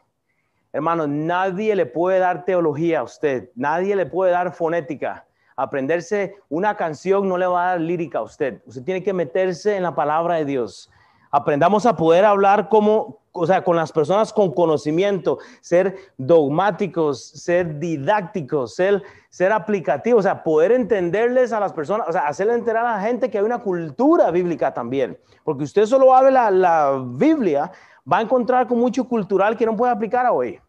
[0.72, 5.27] Hermano, nadie le puede dar teología a usted, nadie le puede dar fonética.
[5.58, 8.62] Aprenderse una canción no le va a dar lírica a usted.
[8.64, 10.88] Usted tiene que meterse en la palabra de Dios.
[11.32, 17.80] Aprendamos a poder hablar como, o sea, con las personas con conocimiento, ser dogmáticos, ser
[17.80, 22.76] didácticos, ser, ser aplicativos, o sea, poder entenderles a las personas, o sea, hacerle entender
[22.76, 25.18] a la gente que hay una cultura bíblica también.
[25.42, 27.72] Porque usted solo abre la, la Biblia,
[28.10, 30.60] va a encontrar con mucho cultural que no puede aplicar hoy.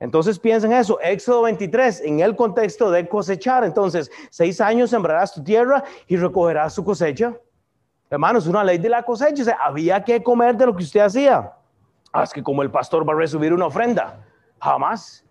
[0.00, 3.64] Entonces piensen eso, Éxodo 23, en el contexto de cosechar.
[3.64, 7.36] Entonces, seis años sembrarás tu tierra y recogerás su cosecha.
[8.08, 9.42] Hermanos, una ley de la cosecha.
[9.42, 11.52] O había que comer de lo que usted hacía.
[12.12, 14.24] Ah, es que como el pastor va a recibir una ofrenda.
[14.60, 15.24] Jamás.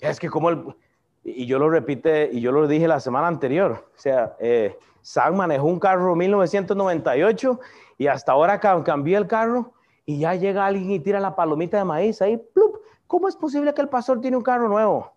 [0.00, 0.76] Es que como el...
[1.24, 3.88] Y yo lo repite, y yo lo dije la semana anterior.
[3.94, 7.60] O sea, eh, Sam manejó un carro 1998
[7.98, 9.72] y hasta ahora cambié el carro
[10.04, 12.36] y ya llega alguien y tira la palomita de maíz ahí.
[12.36, 12.82] Plup.
[13.12, 15.12] ¿Cómo es posible que el pastor tiene un carro nuevo?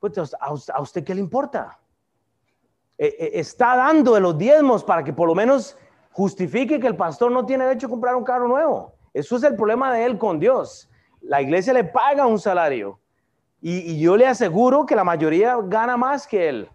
[0.00, 1.78] Pues a usted qué le importa?
[2.98, 5.78] Eh, eh, está dando de los diezmos para que por lo menos
[6.10, 8.96] justifique que el pastor no tiene derecho a comprar un carro nuevo.
[9.14, 10.90] Eso es el problema de él con Dios.
[11.20, 12.98] La iglesia le paga un salario
[13.60, 16.68] y, yo le aseguro que la mayoría gana más que él.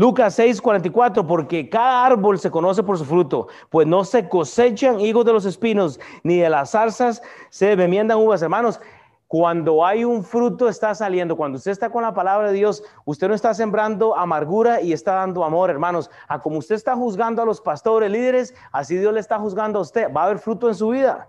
[0.00, 5.26] Lucas 6:44, porque cada árbol se conoce por su fruto, pues no se cosechan higos
[5.26, 8.40] de los espinos, ni de las zarzas se bemiendan uvas.
[8.40, 8.80] Hermanos,
[9.26, 13.28] cuando hay un fruto está saliendo, cuando usted está con la palabra de Dios, usted
[13.28, 16.10] no está sembrando amargura y está dando amor, hermanos.
[16.28, 19.82] A como usted está juzgando a los pastores, líderes, así Dios le está juzgando a
[19.82, 20.10] usted.
[20.16, 21.28] Va a haber fruto en su vida.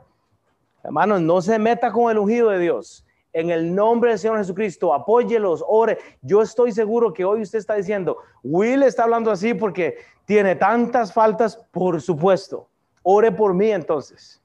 [0.82, 3.06] Hermanos, no se meta con el ungido de Dios.
[3.34, 5.98] En el nombre del Señor Jesucristo, apóyelos, ore.
[6.22, 11.14] Yo estoy seguro que hoy usted está diciendo, Will está hablando así porque tiene tantas
[11.14, 12.68] faltas, por supuesto.
[13.04, 14.42] Ore por mí entonces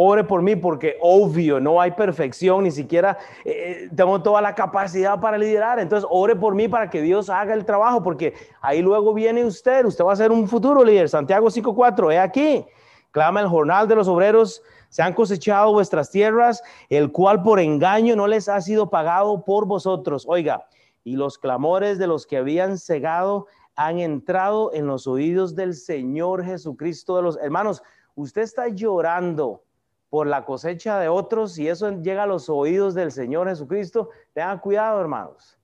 [0.00, 5.18] ore por mí porque obvio, no hay perfección, ni siquiera eh, tengo toda la capacidad
[5.18, 5.80] para liderar.
[5.80, 9.84] Entonces, ore por mí para que Dios haga el trabajo, porque ahí luego viene usted,
[9.84, 11.08] usted va a ser un futuro líder.
[11.08, 12.64] Santiago 5.4, he aquí,
[13.10, 18.16] clama el jornal de los obreros se han cosechado vuestras tierras, el cual por engaño
[18.16, 20.24] no les ha sido pagado por vosotros.
[20.28, 20.66] Oiga,
[21.04, 23.46] y los clamores de los que habían cegado
[23.76, 27.82] han entrado en los oídos del Señor Jesucristo de los hermanos.
[28.14, 29.62] Usted está llorando
[30.10, 34.10] por la cosecha de otros y eso llega a los oídos del Señor Jesucristo.
[34.32, 35.58] Tengan cuidado, hermanos.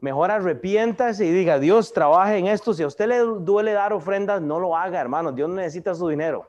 [0.00, 2.72] Mejor arrepiéntase y diga, Dios trabaje en esto.
[2.72, 5.34] Si a usted le duele dar ofrendas, no lo haga, hermanos.
[5.34, 6.48] Dios necesita su dinero.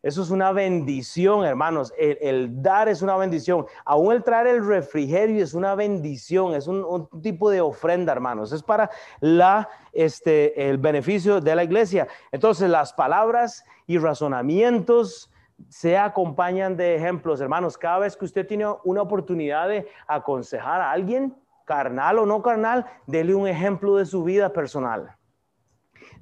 [0.00, 1.92] Eso es una bendición, hermanos.
[1.98, 3.66] El, dar es una bendición.
[3.84, 6.54] Aún el traer el refrigerio es una bendición.
[6.54, 8.52] Es un, tipo de ofrenda, hermanos.
[8.52, 12.06] Es para la, este, el beneficio de la iglesia.
[12.30, 15.32] Entonces, las palabras y razonamientos
[15.68, 17.76] se acompañan de ejemplos, hermanos.
[17.76, 21.34] Cada vez que usted tiene una oportunidad de aconsejar a alguien,
[21.64, 25.16] carnal o no carnal, dele un ejemplo de su vida personal.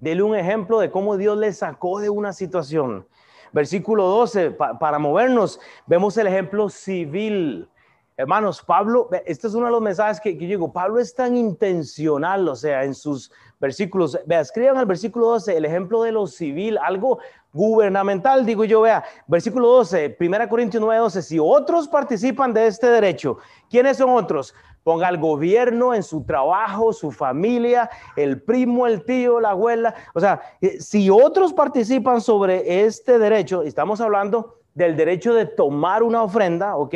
[0.00, 3.06] Dele un ejemplo de cómo Dios le sacó de una situación.
[3.52, 7.68] Versículo 12, para movernos, vemos el ejemplo civil.
[8.16, 12.48] Hermanos, Pablo, este es uno de los mensajes que, que digo, Pablo es tan intencional,
[12.48, 13.30] o sea, en sus
[13.60, 17.18] versículos, vea, escriban el versículo 12, el ejemplo de lo civil, algo
[17.52, 22.86] gubernamental, digo yo, vea, versículo 12, 1 Corintios 9, 12, si otros participan de este
[22.86, 23.38] derecho,
[23.70, 24.54] ¿quiénes son otros?
[24.86, 29.92] Ponga al gobierno en su trabajo, su familia, el primo, el tío, la abuela.
[30.14, 36.04] O sea, eh, si otros participan sobre este derecho, estamos hablando del derecho de tomar
[36.04, 36.94] una ofrenda, ¿ok?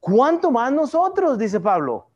[0.00, 1.36] ¿Cuánto más nosotros?
[1.36, 2.06] Dice Pablo.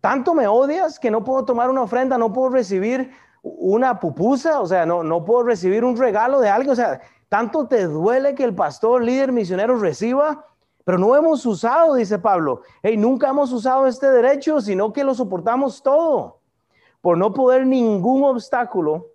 [0.00, 3.12] ¿Tanto me odias que no puedo tomar una ofrenda, no puedo recibir
[3.44, 4.60] una pupusa?
[4.60, 6.72] O sea, no, no puedo recibir un regalo de algo.
[6.72, 10.44] O sea, ¿tanto te duele que el pastor, líder, misionero reciba
[10.88, 12.62] pero no hemos usado, dice Pablo.
[12.82, 16.40] Hey, nunca hemos usado este derecho, sino que lo soportamos todo.
[17.02, 19.06] Por no poder ningún obstáculo.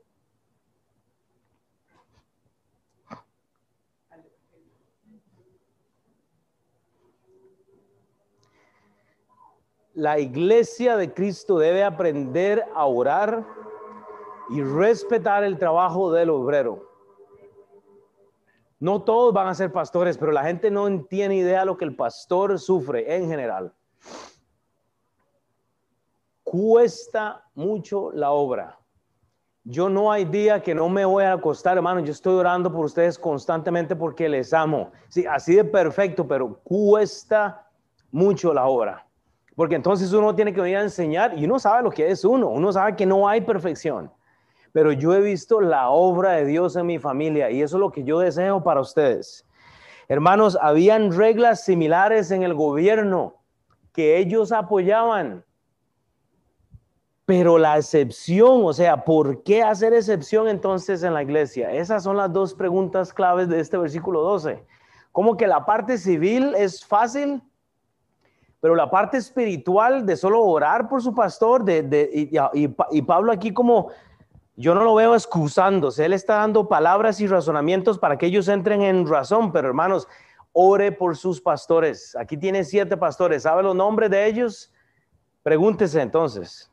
[9.95, 13.43] La iglesia de Cristo debe aprender a orar
[14.51, 16.92] y respetar el trabajo del obrero.
[18.83, 21.85] No todos van a ser pastores, pero la gente no tiene idea de lo que
[21.85, 23.71] el pastor sufre en general.
[26.43, 28.77] Cuesta mucho la obra.
[29.63, 32.01] Yo no hay día que no me voy a acostar, hermano.
[32.01, 34.91] Yo estoy orando por ustedes constantemente porque les amo.
[35.07, 37.65] Sí, así de perfecto, pero cuesta
[38.11, 39.07] mucho la obra.
[39.55, 42.49] Porque entonces uno tiene que venir a enseñar y uno sabe lo que es uno.
[42.49, 44.11] Uno sabe que no hay perfección
[44.73, 47.91] pero yo he visto la obra de Dios en mi familia y eso es lo
[47.91, 49.45] que yo deseo para ustedes.
[50.09, 53.35] Hermanos, habían reglas similares en el gobierno
[53.93, 55.45] que ellos apoyaban.
[57.25, 61.71] Pero la excepción, o sea, ¿por qué hacer excepción entonces en la iglesia?
[61.71, 64.65] Esas son las dos preguntas claves de este versículo 12.
[65.11, 67.41] Como que la parte civil es fácil,
[68.59, 73.53] pero la parte espiritual de solo orar por su pastor, de, y, y Pablo aquí
[73.53, 73.91] como
[74.55, 78.81] yo no lo veo excusándose, él está dando palabras y razonamientos para que ellos entren
[78.81, 80.07] en razón, pero hermanos,
[80.51, 82.15] ore por sus pastores.
[82.15, 84.71] Aquí tiene siete pastores, ¿sabe los nombres de ellos?
[85.41, 86.71] Pregúntese entonces.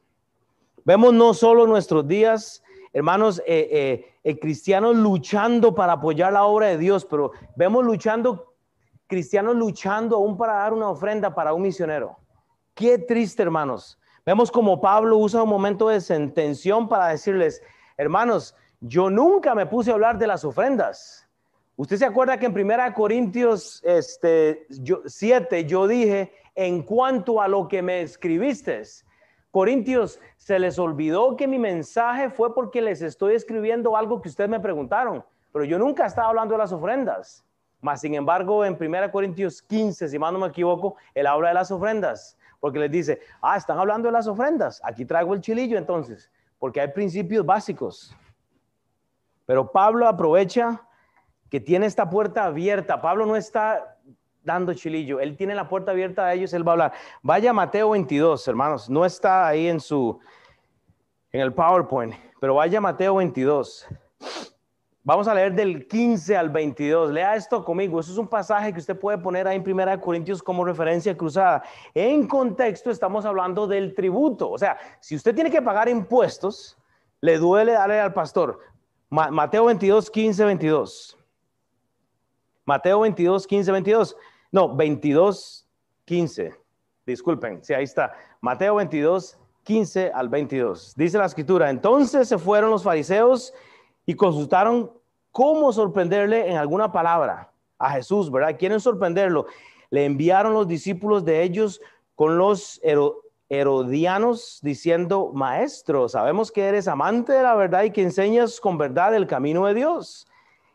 [0.84, 2.62] Vemos no solo nuestros días,
[2.92, 8.54] hermanos, eh, eh, eh, cristianos luchando para apoyar la obra de Dios, pero vemos luchando,
[9.06, 12.18] cristianos luchando aún para dar una ofrenda para un misionero.
[12.74, 13.99] Qué triste, hermanos.
[14.30, 17.60] Vemos como Pablo usa un momento de sentención para decirles,
[17.96, 21.28] hermanos, yo nunca me puse a hablar de las ofrendas.
[21.74, 24.68] Usted se acuerda que en 1 Corintios este,
[25.04, 28.84] 7 yo dije, en cuanto a lo que me escribiste,
[29.50, 34.48] Corintios, se les olvidó que mi mensaje fue porque les estoy escribiendo algo que ustedes
[34.48, 37.44] me preguntaron, pero yo nunca estaba hablando de las ofrendas.
[37.80, 41.54] Mas, sin embargo, en 1 Corintios 15, si mal no me equivoco, él habla de
[41.54, 45.78] las ofrendas porque les dice, ah, están hablando de las ofrendas, aquí traigo el chilillo
[45.78, 48.14] entonces, porque hay principios básicos.
[49.46, 50.80] Pero Pablo aprovecha
[51.48, 53.00] que tiene esta puerta abierta.
[53.00, 53.98] Pablo no está
[54.44, 56.92] dando chilillo, él tiene la puerta abierta a ellos, él va a hablar.
[57.22, 60.18] Vaya Mateo 22, hermanos, no está ahí en su
[61.32, 63.86] en el PowerPoint, pero vaya Mateo 22.
[65.02, 67.10] Vamos a leer del 15 al 22.
[67.10, 68.00] Lea esto conmigo.
[68.00, 71.62] Eso es un pasaje que usted puede poner ahí en Primera Corintios como referencia cruzada.
[71.94, 74.50] En contexto estamos hablando del tributo.
[74.50, 76.76] O sea, si usted tiene que pagar impuestos,
[77.22, 78.60] le duele darle al pastor.
[79.08, 81.18] Mateo 22, 15, 22.
[82.66, 84.16] Mateo 22, 15, 22.
[84.52, 85.66] No, 22,
[86.04, 86.54] 15.
[87.06, 88.12] Disculpen, sí, ahí está.
[88.42, 90.94] Mateo 22, 15 al 22.
[90.94, 93.54] Dice la escritura, entonces se fueron los fariseos
[94.10, 94.90] y consultaron
[95.30, 97.52] cómo sorprenderle en alguna palabra.
[97.78, 98.56] a Jesús, ¿verdad?
[98.58, 99.46] Quieren sorprenderlo.
[99.88, 101.80] Le enviaron los discípulos de ellos
[102.16, 102.80] con los
[103.48, 109.14] herodianos diciendo, maestro, sabemos que eres amante de la verdad y que enseñas con verdad
[109.14, 110.26] el camino de Dios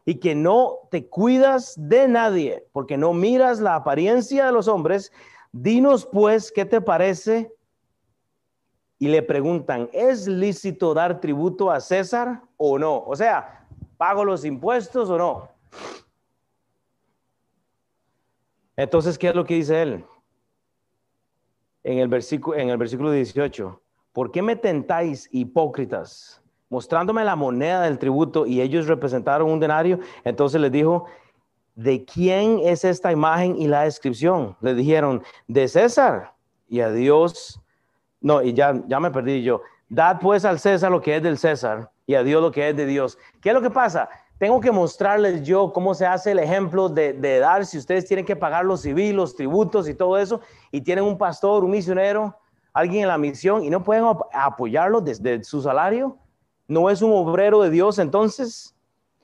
[0.06, 5.12] y que no te cuidas de nadie porque no miras la apariencia de los hombres.
[5.52, 7.52] Dinos pues, ¿qué te parece?
[8.98, 13.04] Y le preguntan, ¿es lícito dar tributo a César o no?
[13.06, 13.66] O sea,
[13.98, 15.50] ¿pago los impuestos o no?
[18.76, 20.06] Entonces, ¿qué es lo que dice él?
[21.84, 26.42] En el versículo, en el versículo 18, ¿por qué me tentáis hipócritas?
[26.70, 30.00] Mostrándome la moneda del tributo y ellos representaron un denario.
[30.24, 31.06] Entonces les dijo,
[31.76, 34.58] ¿de quién es esta imagen y la descripción?
[34.62, 36.34] Le dijeron, de César.
[36.68, 37.62] Y a Dios,
[38.20, 39.62] no, y ya, ya me perdí yo.
[39.88, 42.76] Dad pues al César lo que es del César y a Dios lo que es
[42.76, 43.18] de Dios.
[43.42, 44.10] ¿Qué es lo que pasa?
[44.38, 48.36] tengo que mostrarles yo cómo se hace el ejemplo de, dar, si ustedes tienen que
[48.36, 50.42] pagar los civiles, los tributos y todo eso,
[50.72, 52.38] y tienen un pastor, un misionero,
[52.74, 56.18] alguien en la misión, y no pueden apoyarlo desde su salario,
[56.68, 58.76] no es un obrero de Dios, entonces,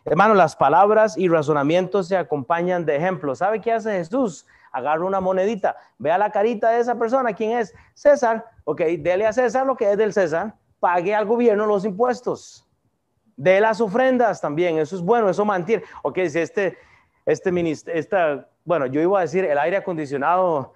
[0.05, 3.39] hermano, las palabras y razonamientos se acompañan de ejemplos.
[3.39, 4.45] ¿Sabe qué hace Jesús?
[4.71, 7.73] Agarra una monedita, vea la carita de esa persona, ¿quién es?
[7.93, 12.65] César, ok, dele a César lo que es del César, pague al gobierno los impuestos
[13.37, 15.83] de las ofrendas también, eso es bueno, eso mantiene.
[16.03, 16.77] Ok, si este,
[17.25, 20.73] este ministro, esta, bueno, yo iba a decir el aire acondicionado,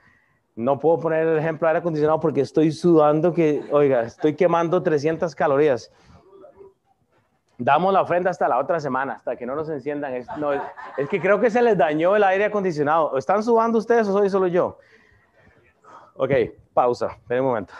[0.56, 4.82] no puedo poner el ejemplo de aire acondicionado porque estoy sudando que, oiga, estoy quemando
[4.82, 5.92] 300 calorías.
[7.58, 10.14] Damos la ofrenda hasta la otra semana, hasta que no nos enciendan.
[10.14, 13.18] Es, no, es que creo que se les dañó el aire acondicionado.
[13.18, 14.78] ¿Están sudando ustedes o soy solo yo?
[16.16, 16.32] Ok,
[16.74, 17.74] pausa, un momento.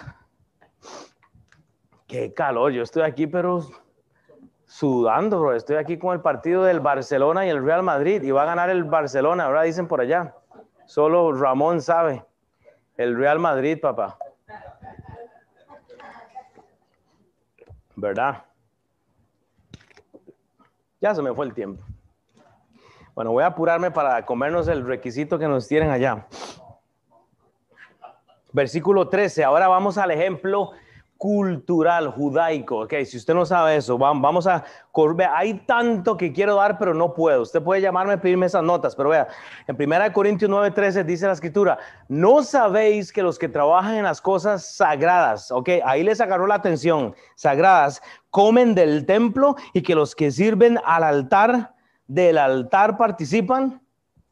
[2.08, 3.66] Qué calor, yo estoy aquí, pero
[4.78, 5.56] sudando, bro.
[5.56, 8.70] Estoy aquí con el partido del Barcelona y el Real Madrid y va a ganar
[8.70, 10.36] el Barcelona, ahora dicen por allá.
[10.86, 12.26] Solo Ramón sabe.
[12.98, 14.18] El Real Madrid, papá.
[17.96, 18.44] ¿Verdad?
[21.00, 21.82] Ya se me fue el tiempo.
[23.14, 26.28] Bueno, voy a apurarme para comernos el requisito que nos tienen allá.
[28.52, 29.46] Versículo 13.
[29.46, 30.72] Ahora vamos al ejemplo
[31.26, 32.82] cultural judaico.
[32.82, 34.64] Ok, si usted no sabe eso, vamos a...
[35.34, 37.42] Hay tanto que quiero dar, pero no puedo.
[37.42, 39.28] Usted puede llamarme, pedirme esas notas, pero vea,
[39.66, 44.22] en 1 Corintios 9:13 dice la escritura, no sabéis que los que trabajan en las
[44.22, 50.16] cosas sagradas, ok, ahí les agarró la atención, sagradas, comen del templo y que los
[50.16, 51.74] que sirven al altar,
[52.06, 53.82] del altar participan.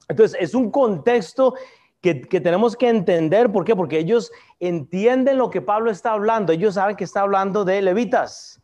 [0.08, 1.56] Entonces, es un contexto
[2.04, 3.50] que, tenemos que entender.
[3.50, 3.78] ¿Por qué?
[3.78, 6.52] Porque ellos entienden lo que Pablo está hablando.
[6.52, 8.62] Ellos saben que está hablando de levitas.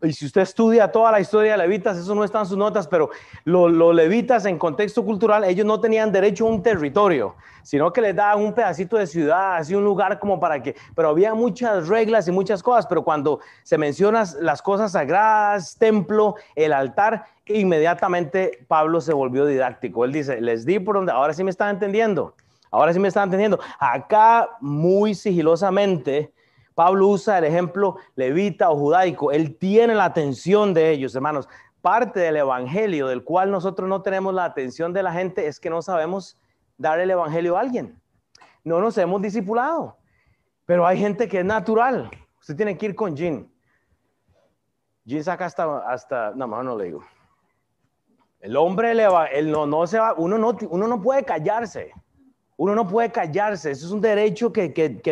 [0.00, 2.86] Y si usted estudia toda la historia de levitas, eso no está en sus notas,
[2.86, 3.10] pero
[3.44, 7.34] los levitas en contexto cultural, ellos no tenían derecho a un territorio,
[7.64, 11.08] sino que les daban un pedacito de ciudad, así un lugar como para que, pero
[11.08, 16.72] había muchas reglas y muchas cosas, pero cuando se mencionan las cosas sagradas, templo, el
[16.72, 20.04] altar, inmediatamente Pablo se volvió didáctico.
[20.04, 22.34] Él dice, les di por donde, ahora sí me están entendiendo,
[22.70, 23.58] ahora sí me están entendiendo.
[23.80, 26.32] Acá muy sigilosamente
[26.78, 29.32] Pablo usa el ejemplo levita o judaico.
[29.32, 31.48] Él tiene la atención de ellos, hermanos.
[31.80, 35.70] Parte del evangelio del cual nosotros no tenemos la atención de la gente es que
[35.70, 36.40] no sabemos
[36.76, 38.00] dar el evangelio a alguien.
[38.62, 39.98] No nos hemos discipulado.
[40.66, 42.12] Pero hay gente que es natural.
[42.38, 43.50] Usted tiene que ir con Jean.
[45.04, 47.04] Jean saca hasta, hasta no, no, no le digo.
[48.38, 51.90] El hombre, él no, no se va, uno no, uno no puede callarse.
[52.58, 54.68] Uno no puede callarse, eso es un derecho que,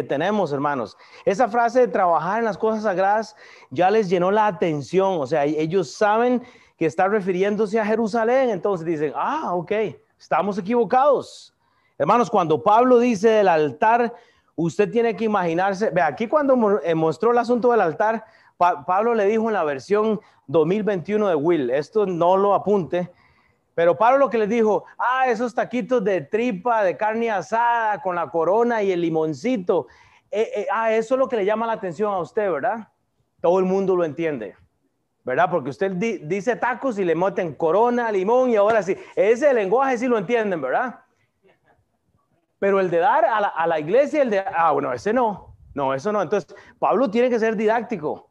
[0.08, 0.96] tenemos, hermanos.
[1.24, 3.36] Esa frase de trabajar en las cosas sagradas
[3.70, 6.42] ya les llenó la atención, o sea, ellos saben
[6.76, 9.72] que está refiriéndose a Jerusalén, entonces dicen, ah, ok,
[10.18, 11.54] estamos equivocados.
[11.96, 14.12] Hermanos, cuando Pablo dice del altar,
[14.56, 18.24] usted tiene que imaginarse, ve, aquí cuando eh, mostró el asunto del altar,
[18.58, 23.12] Pablo le dijo en la versión 2021 de Will, esto no lo apunte,
[23.76, 28.16] pero Pablo lo que les dijo, ah, esos taquitos de tripa, de carne asada, con
[28.16, 29.86] la corona y el limoncito,
[30.30, 32.88] eh, eh, ah, eso es lo que le llama la atención a usted, ¿verdad?
[33.42, 34.56] Todo el mundo lo entiende,
[35.24, 35.50] ¿verdad?
[35.50, 40.06] Porque usted dice tacos y le meten corona, limón y ahora sí, ese lenguaje sí
[40.06, 41.00] lo entienden, ¿verdad?
[42.58, 45.54] Pero el de dar a la, a la iglesia, el de, ah, bueno, ese no,
[45.74, 46.22] no, eso no.
[46.22, 48.30] Entonces, Pablo tiene que ser didáctico.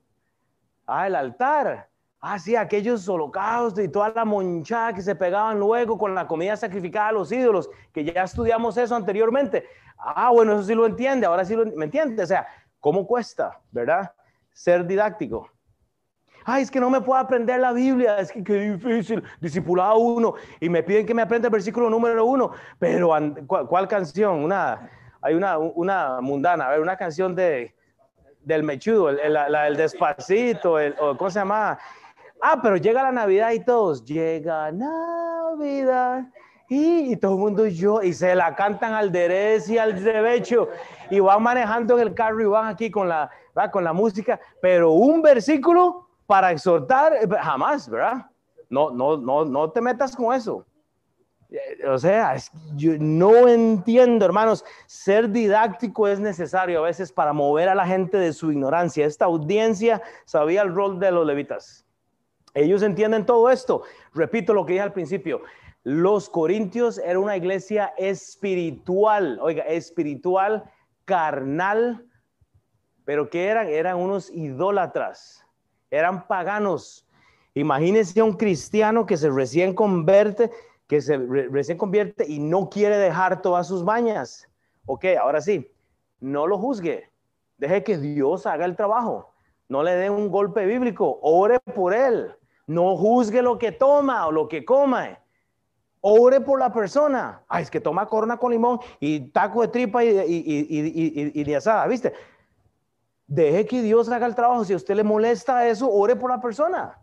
[0.87, 1.87] Ah, el altar.
[2.27, 6.57] Ah, sí, aquellos holocaustos y toda la monchada que se pegaban luego con la comida
[6.57, 9.67] sacrificada a los ídolos, que ya estudiamos eso anteriormente.
[9.95, 12.23] Ah, bueno, eso sí lo entiende, ahora sí lo ¿me entiende?
[12.23, 12.47] O sea,
[12.79, 14.11] ¿cómo cuesta, verdad?
[14.51, 15.51] Ser didáctico.
[16.45, 20.33] ay, es que no me puedo aprender la Biblia, es que qué difícil, discipulado uno,
[20.59, 23.11] y me piden que me aprenda el versículo número uno, pero
[23.45, 24.43] ¿cuál, canción?
[24.43, 24.89] Una,
[25.21, 27.75] hay una, una mundana, a ver, una canción de,
[28.41, 31.77] del mechudo, el, la, el despacito, el, ¿cómo se llama?
[32.41, 36.25] Ah, pero llega la Navidad y todos, llega Navidad.
[36.67, 40.69] Y, todo el mundo yo, y se la cantan al derecho y al derecho,
[41.11, 43.29] y van manejando en el carro y van aquí con la,
[43.71, 48.25] con la música, pero un versículo para exhortar, eh, jamás, ¿verdad?
[48.69, 50.65] No, no, no, no te metas con eso.
[51.51, 52.35] Eh, o sea,
[52.75, 58.17] yo no entiendo, hermanos, ser didáctico es necesario a veces para mover a la gente
[58.17, 59.05] de su ignorancia.
[59.05, 61.84] Esta audiencia sabía el rol de los levitas.
[62.55, 63.83] Ellos entienden todo esto.
[64.13, 65.41] Repito lo que dije al principio.
[65.83, 70.63] Los corintios era una iglesia espiritual, oiga, espiritual,
[71.05, 72.07] carnal,
[73.03, 73.67] pero ¿qué eran?
[73.67, 75.45] Eran unos idólatras,
[75.91, 77.07] eran paganos.
[77.53, 80.49] Imagínense a un cristiano que se recién convierte,
[80.87, 84.49] que se recién convierte y no quiere dejar todas sus mañas.
[84.87, 85.71] Ok, ahora sí,
[86.19, 87.11] no lo juzgue,
[87.57, 89.33] deje que Dios haga el trabajo,
[89.69, 92.35] no le dé un golpe bíblico, ore por él,
[92.67, 95.25] no juzgue lo que toma o lo que come
[96.07, 97.41] Ore por la persona.
[97.47, 101.55] Ay, es que toma corona con limón y taco de tripa y, y, y, de
[101.55, 102.13] asada, ¿viste?
[103.25, 104.63] Deje que Dios haga el trabajo.
[104.63, 107.01] Si a usted le molesta eso, ore por la persona.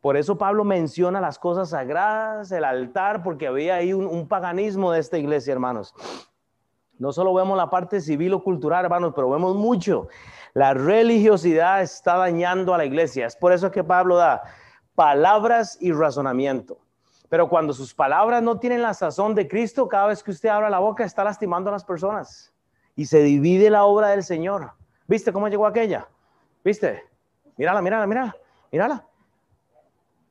[0.00, 4.92] Por eso Pablo menciona las cosas sagradas, el altar, porque había ahí un, un, paganismo
[4.92, 5.96] de esta iglesia, hermanos.
[6.96, 10.06] No solo vemos la parte civil o cultural, hermanos, pero vemos mucho.
[10.54, 13.26] La religiosidad está dañando a la iglesia.
[13.26, 14.44] Es por eso que Pablo da
[14.94, 16.78] palabras y razonamiento.
[17.28, 20.70] Pero cuando sus palabras no tienen la sazón de Cristo, cada vez que usted abra
[20.70, 22.52] la boca está lastimando a las personas.
[22.94, 24.70] Y se divide la obra del Señor.
[25.08, 26.06] ¿Viste cómo llegó aquella?
[26.64, 27.02] ¿Viste?
[27.56, 28.36] Mírala, mírala, mírala,
[28.70, 29.04] mírala.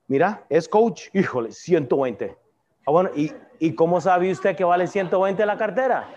[0.08, 1.10] Mira, es coach.
[1.12, 2.38] Híjole, 120.
[2.86, 6.08] Ah, bueno, ¿y, ¿y cómo sabe usted que vale 120 la cartera?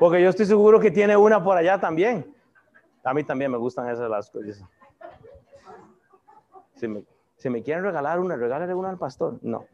[0.00, 2.34] Porque yo estoy seguro que tiene una por allá también.
[3.08, 4.62] A mí también me gustan esas las cosas.
[6.74, 9.38] Si me, quieren regalar una, regálale una al pastor.
[9.42, 9.64] No.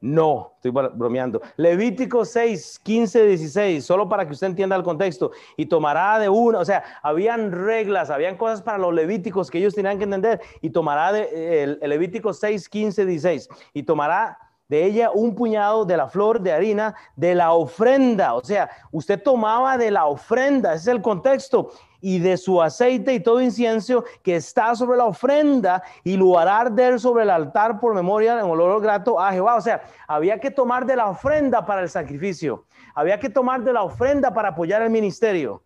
[0.00, 1.40] No, estoy bromeando.
[1.56, 5.30] Levítico 6, 15, 16, solo para que usted entienda el contexto.
[5.56, 9.74] Y tomará de una, o sea, habían reglas, habían cosas para los levíticos que ellos
[9.74, 10.42] tenían que entender.
[10.60, 13.48] Y tomará de, el, el Levítico 6, 15, 16.
[13.72, 14.36] Y tomará
[14.82, 18.34] ella un puñado de la flor de harina de la ofrenda.
[18.34, 21.70] O sea, usted tomaba de la ofrenda, ese es el contexto
[22.00, 26.60] y de su aceite y todo incienso que está sobre la ofrenda y lo hará
[26.60, 29.54] arder sobre el altar por memoria en olor grato a Jehová.
[29.56, 33.72] O sea, había que tomar de la ofrenda para el sacrificio, había que tomar de
[33.72, 35.62] la ofrenda para apoyar el ministerio.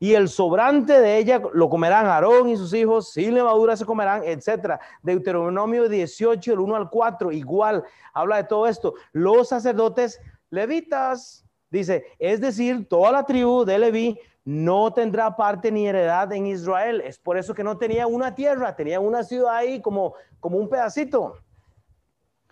[0.00, 4.22] Y el sobrante de ella lo comerán Aarón y sus hijos, sin levadura se comerán,
[4.24, 4.80] etc.
[5.02, 7.82] Deuteronomio 18, el 1 al 4, igual
[8.12, 8.94] habla de todo esto.
[9.12, 10.20] Los sacerdotes
[10.50, 16.46] levitas, dice, es decir, toda la tribu de Leví no tendrá parte ni heredad en
[16.46, 17.02] Israel.
[17.04, 20.68] Es por eso que no tenía una tierra, tenía una ciudad ahí como, como un
[20.68, 21.36] pedacito.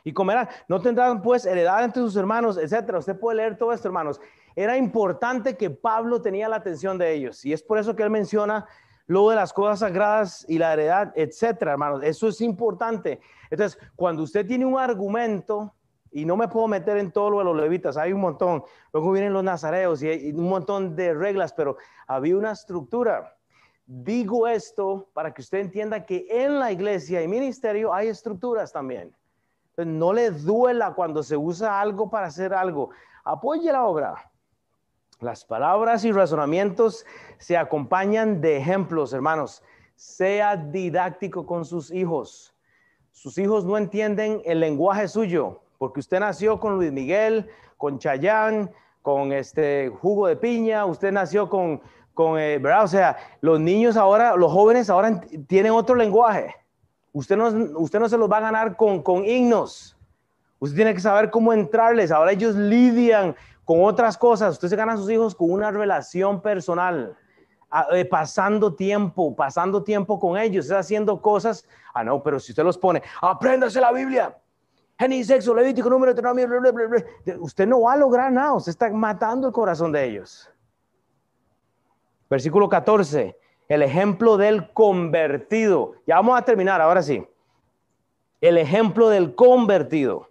[0.03, 2.99] Y comerán, no tendrán pues heredad entre sus hermanos, etcétera.
[2.99, 4.21] Usted puede leer todo esto, hermanos.
[4.57, 7.45] Era importante que Pablo tenía la atención de ellos.
[7.45, 8.67] Y es por eso que él menciona
[9.07, 12.01] lo de las cosas sagradas y la heredad, etcétera, hermanos.
[12.03, 13.21] Eso es importante.
[13.51, 15.73] Entonces, cuando usted tiene un argumento,
[16.17, 18.65] y no me puedo meter en todo lo de los levitas, hay un montón.
[18.91, 21.77] Luego vienen los nazareos y hay un montón de reglas, pero
[22.07, 23.37] había una estructura.
[23.85, 29.15] Digo esto para que usted entienda que en la iglesia y ministerio hay estructuras también.
[29.77, 32.89] No le duela cuando se usa algo para hacer algo.
[33.23, 34.15] Apoye la obra.
[35.21, 37.07] Las palabras y razonamientos
[37.39, 39.63] se acompañan de ejemplos, hermanos.
[39.95, 42.55] Sea didáctico con sus hijos.
[43.13, 47.49] Sus hijos no entienden el lenguaje suyo porque usted nació con Luis Miguel,
[47.79, 51.81] con Chayán, con este jugo de piña, usted nació con,
[52.13, 52.85] con eh, ¿verdad?
[52.85, 56.55] O sea, los niños ahora, los jóvenes ahora tienen otro lenguaje.
[57.13, 57.47] Usted no,
[57.79, 59.97] usted no se los va a ganar con, con himnos.
[60.59, 62.11] Usted tiene que saber cómo entrarles.
[62.11, 63.35] Ahora ellos lidian
[63.67, 64.55] con otras cosas.
[64.55, 67.15] Usted se gana a sus hijos con una relación personal,
[67.93, 71.69] eh, pasando tiempo, pasando tiempo con ellos, haciendo cosas.
[71.93, 74.35] Ah, no, pero si usted los pone, apréndase la Biblia.
[74.99, 76.15] Génesis, sexo, Levítico, número,
[77.41, 80.51] Usted no va a lograr nada, usted está matando el corazón de ellos.
[82.31, 83.37] Versículo 14,
[83.69, 85.95] el ejemplo del convertido.
[86.07, 87.27] Ya vamos a terminar, ahora sí.
[88.41, 90.29] El ejemplo del convertido.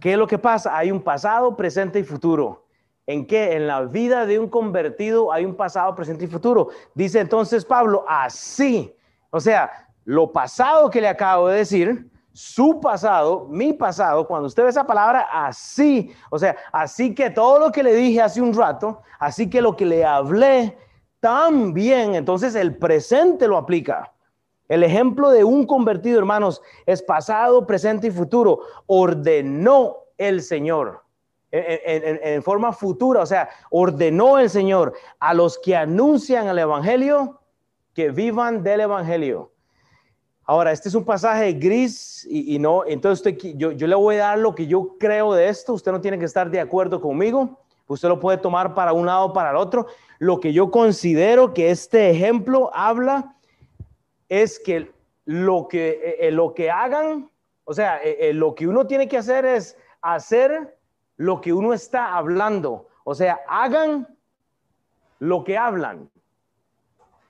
[0.00, 0.76] ¿Qué es lo que pasa?
[0.76, 2.66] Hay un pasado, presente y futuro.
[3.06, 3.54] ¿En qué?
[3.54, 6.68] En la vida de un convertido hay un pasado, presente y futuro.
[6.94, 8.94] Dice entonces Pablo, así.
[9.30, 14.62] O sea, lo pasado que le acabo de decir, su pasado, mi pasado, cuando usted
[14.62, 18.54] ve esa palabra así, o sea, así que todo lo que le dije hace un
[18.54, 20.78] rato, así que lo que le hablé
[21.18, 24.12] también, entonces el presente lo aplica.
[24.68, 28.60] El ejemplo de un convertido, hermanos, es pasado, presente y futuro.
[28.86, 31.02] Ordenó el Señor
[31.50, 37.40] en, forma futura, o sea, ordenó el Señor a los que anuncian el Evangelio
[37.94, 39.52] que vivan del Evangelio.
[40.44, 44.38] Ahora, este es un pasaje gris y, no, entonces yo, yo le voy a dar
[44.38, 48.08] lo que yo creo de esto, usted no tiene que estar de acuerdo conmigo, usted
[48.08, 49.86] lo puede tomar para un lado o para el otro.
[50.18, 53.36] Lo que yo considero que este ejemplo habla
[54.28, 54.92] es que
[55.24, 57.30] lo que, eh, eh, lo que hagan,
[57.64, 60.78] o sea, eh, lo que uno tiene que hacer es hacer
[61.16, 62.88] lo que uno está hablando.
[63.04, 64.08] O sea, hagan
[65.18, 66.10] lo que hablan.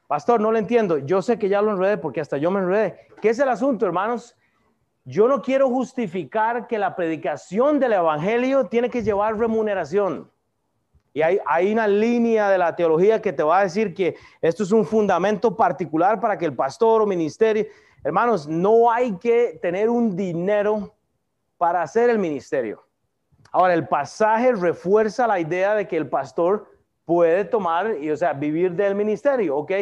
[0.06, 0.98] Pastor, no lo entiendo.
[0.98, 3.08] Yo sé que ya lo enredé porque hasta yo me enredé.
[3.20, 4.36] ¿Qué es el asunto, hermanos?
[5.04, 10.30] Yo no quiero justificar que la predicación del Evangelio tiene que llevar remuneración.
[11.14, 14.72] Y hay, una línea de la teología que te va a decir que esto es
[14.72, 17.66] un fundamento particular para que el pastor o ministerio,
[18.04, 20.94] hermanos, no hay que tener un dinero
[21.56, 22.84] para hacer el ministerio.
[23.50, 26.70] Ahora, el pasaje refuerza la idea de que el pastor
[27.04, 29.72] puede tomar y, o sea, vivir del ministerio, ¿ok?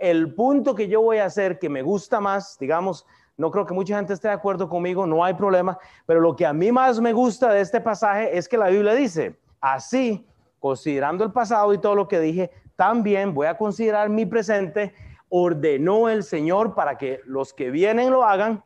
[0.00, 3.06] El punto que yo voy a hacer que me gusta más, digamos,
[3.36, 6.46] no creo que mucha gente esté de acuerdo conmigo, no hay problema, pero lo que
[6.46, 10.26] a mí más me gusta de este pasaje es que la Biblia dice, así,
[10.64, 14.94] considerando el pasado y todo lo que dije, también voy a considerar mi presente,
[15.28, 18.64] ordenó el Señor para que los que vienen lo hagan,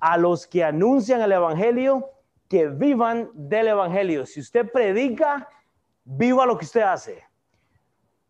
[0.00, 2.10] a los que anuncian el Evangelio,
[2.48, 4.26] que vivan del Evangelio.
[4.26, 5.48] Si usted predica,
[6.02, 7.22] viva lo que usted hace.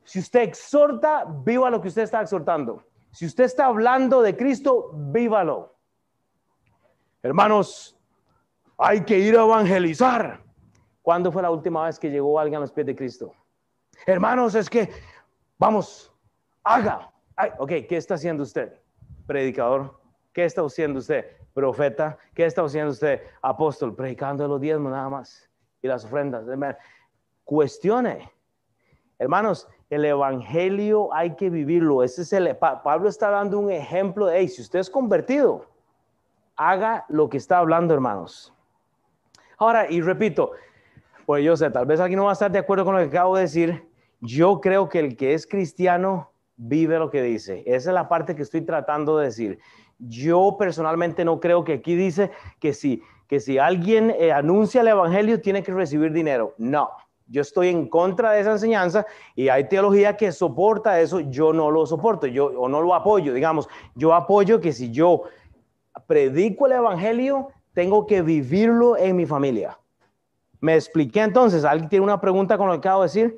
[0.04, 2.84] Si usted exhorta, viva lo que usted está exhortando.
[3.12, 5.74] Si usted está hablando de Cristo, vívalo.
[7.22, 7.98] Hermanos,
[8.76, 10.45] hay que ir a evangelizar.
[11.06, 13.32] ¿Cuándo fue la última vez que llegó alguien a los pies de Cristo?
[14.06, 14.90] Hermanos, es que,
[15.56, 16.12] vamos,
[16.64, 17.12] haga.
[17.58, 18.72] ok, ¿qué está haciendo usted?
[19.24, 20.00] Predicador,
[20.32, 21.24] ¿qué está haciendo usted?
[21.54, 23.22] Profeta, ¿qué está haciendo usted?
[23.40, 25.48] Apóstol, predicando los diezmos nada más
[25.80, 26.44] y las ofrendas.
[27.44, 28.28] Cuestione.
[29.20, 32.02] Hermanos, el evangelio hay que vivirlo.
[32.02, 35.66] Ese es el, Pablo está dando un ejemplo de, hey, si usted es convertido,
[36.56, 38.52] haga lo que está hablando, hermanos.
[39.56, 40.50] Ahora, y repito,
[41.26, 43.08] pues yo sé, tal vez alguien no va a estar de acuerdo con lo que
[43.16, 43.88] acabo de decir.
[44.20, 47.64] Yo creo que el que es cristiano vive lo que dice.
[47.66, 49.58] Esa es la parte que estoy tratando de decir.
[49.98, 54.88] Yo personalmente no creo que aquí dice que si, que si alguien eh, anuncia el
[54.88, 56.54] evangelio tiene que recibir dinero.
[56.58, 56.90] No.
[57.26, 59.04] Yo estoy en contra de esa enseñanza
[59.34, 63.34] y hay teología que soporta eso, yo no lo soporto, yo o no lo apoyo,
[63.34, 65.22] digamos, yo apoyo que si yo
[66.06, 69.76] predico el evangelio, tengo que vivirlo en mi familia.
[70.66, 73.36] Me expliqué entonces, ¿alguien tiene una pregunta con lo que acabo de decir?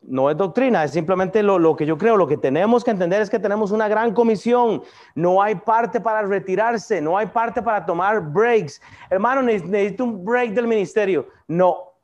[0.00, 2.16] No es doctrina, es simplemente lo, que yo creo.
[2.16, 4.80] Lo que tenemos que entender es que tenemos una gran comisión.
[5.16, 8.80] No hay parte para retirarse, no hay parte para tomar breaks.
[9.10, 11.26] Hermano, necesito un break del ministerio.
[11.48, 11.94] No,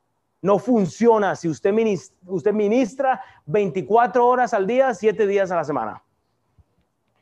[0.41, 5.63] no funciona si usted ministra, usted ministra 24 horas al día, 7 días a la
[5.63, 6.03] semana.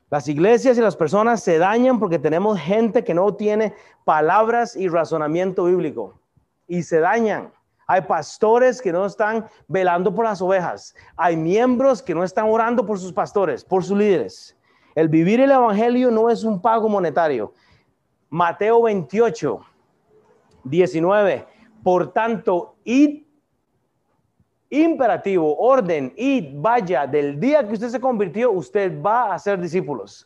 [0.09, 4.87] Las iglesias y las personas se dañan porque tenemos gente que no tiene palabras y
[4.87, 6.15] razonamiento bíblico
[6.71, 7.51] y se dañan.
[7.85, 10.95] Hay pastores que no están velando por las ovejas.
[11.17, 14.57] Hay miembros que no están orando por sus pastores, por sus líderes.
[14.95, 17.53] El vivir el evangelio no es un pago monetario.
[18.29, 19.59] Mateo 28,
[20.63, 21.45] 19.
[21.83, 23.23] Por tanto, id,
[24.69, 30.25] imperativo, orden, id, vaya, del día que usted se convirtió, usted va a ser discípulos.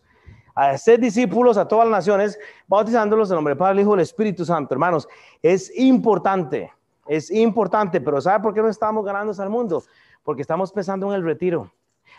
[0.56, 4.04] A ser discípulos a todas las naciones, bautizándolos en nombre del Padre, Hijo y del
[4.04, 4.74] Espíritu Santo.
[4.74, 5.08] Hermanos,
[5.42, 6.72] es importante,
[7.08, 9.84] es importante, pero ¿sabe por qué no estamos ganando al mundo?
[10.24, 11.72] Porque estamos pensando en el retiro.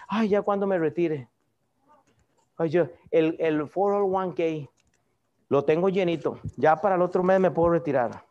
[0.07, 1.28] Ay, ya cuando me retire.
[2.59, 4.68] Ay, yo, el, el 401k
[5.49, 6.39] lo tengo llenito.
[6.57, 8.24] Ya para el otro mes me puedo retirar.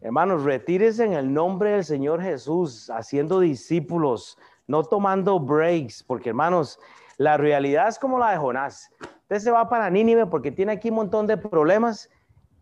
[0.00, 4.38] Hermanos, retírese en el nombre del Señor Jesús, haciendo discípulos,
[4.68, 6.78] no tomando breaks, porque hermanos,
[7.18, 8.90] la realidad es como la de Jonás.
[9.22, 12.08] Usted se va para Nínive porque tiene aquí un montón de problemas.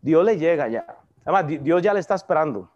[0.00, 0.86] Dios le llega ya.
[1.24, 2.70] Además, Dios ya le está esperando.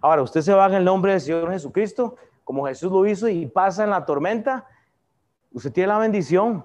[0.00, 3.46] Ahora, usted se va en el nombre del Señor Jesucristo, como Jesús lo hizo, y
[3.46, 4.66] pasa en la tormenta.
[5.52, 6.64] Usted tiene la bendición.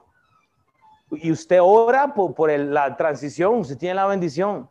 [1.09, 4.69] Y usted ora por, la transición, usted tiene la bendición.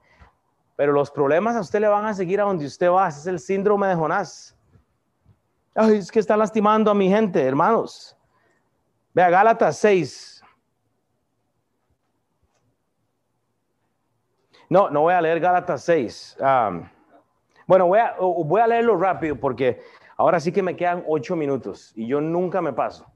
[0.76, 3.08] Pero los problemas a usted le van a seguir a donde usted va.
[3.08, 4.56] Ese es el síndrome de Jonás.
[5.74, 8.13] Ay, es que está lastimando a mi gente, hermanos.
[9.14, 10.42] Vea, Gálatas 6.
[14.68, 16.36] No, no voy a leer Gálatas 6.
[17.66, 19.80] Bueno, voy a, leerlo rápido porque
[20.16, 23.06] ahora sí que me quedan ocho minutos y yo nunca me paso.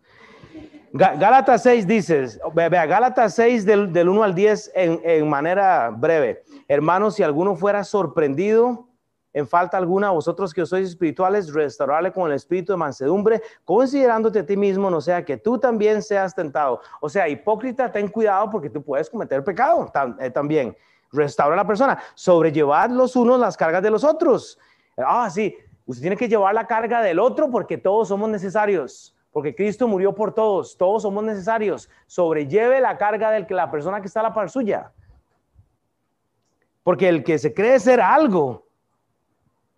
[0.93, 6.45] Gálatas 6 dices, vea, Gálatas 6 del, del 1 al 10 en, manera breve.
[6.69, 8.88] Hermanos, si alguno fuera sorprendido
[9.39, 14.47] en falta alguna, vosotros que sois espirituales, restaurarle con el espíritu de mansedumbre, considerándote a
[14.47, 16.81] ti mismo, no sea que tú también seas tentado.
[17.01, 20.77] O sea, hipócrita, ten cuidado porque tú puedes cometer pecado eh, también.
[21.13, 22.03] Restaura a la persona.
[22.15, 24.59] Sobrellevad los unos las cargas de los otros.
[24.97, 29.17] Ah, sí, usted tiene que llevar la carga del otro porque todos somos necesarios.
[29.31, 31.89] Porque Cristo murió por todos, todos somos necesarios.
[32.09, 34.91] Sobrelleve la carga de la persona que está a la par suya.
[36.83, 38.68] Porque el que se cree ser algo,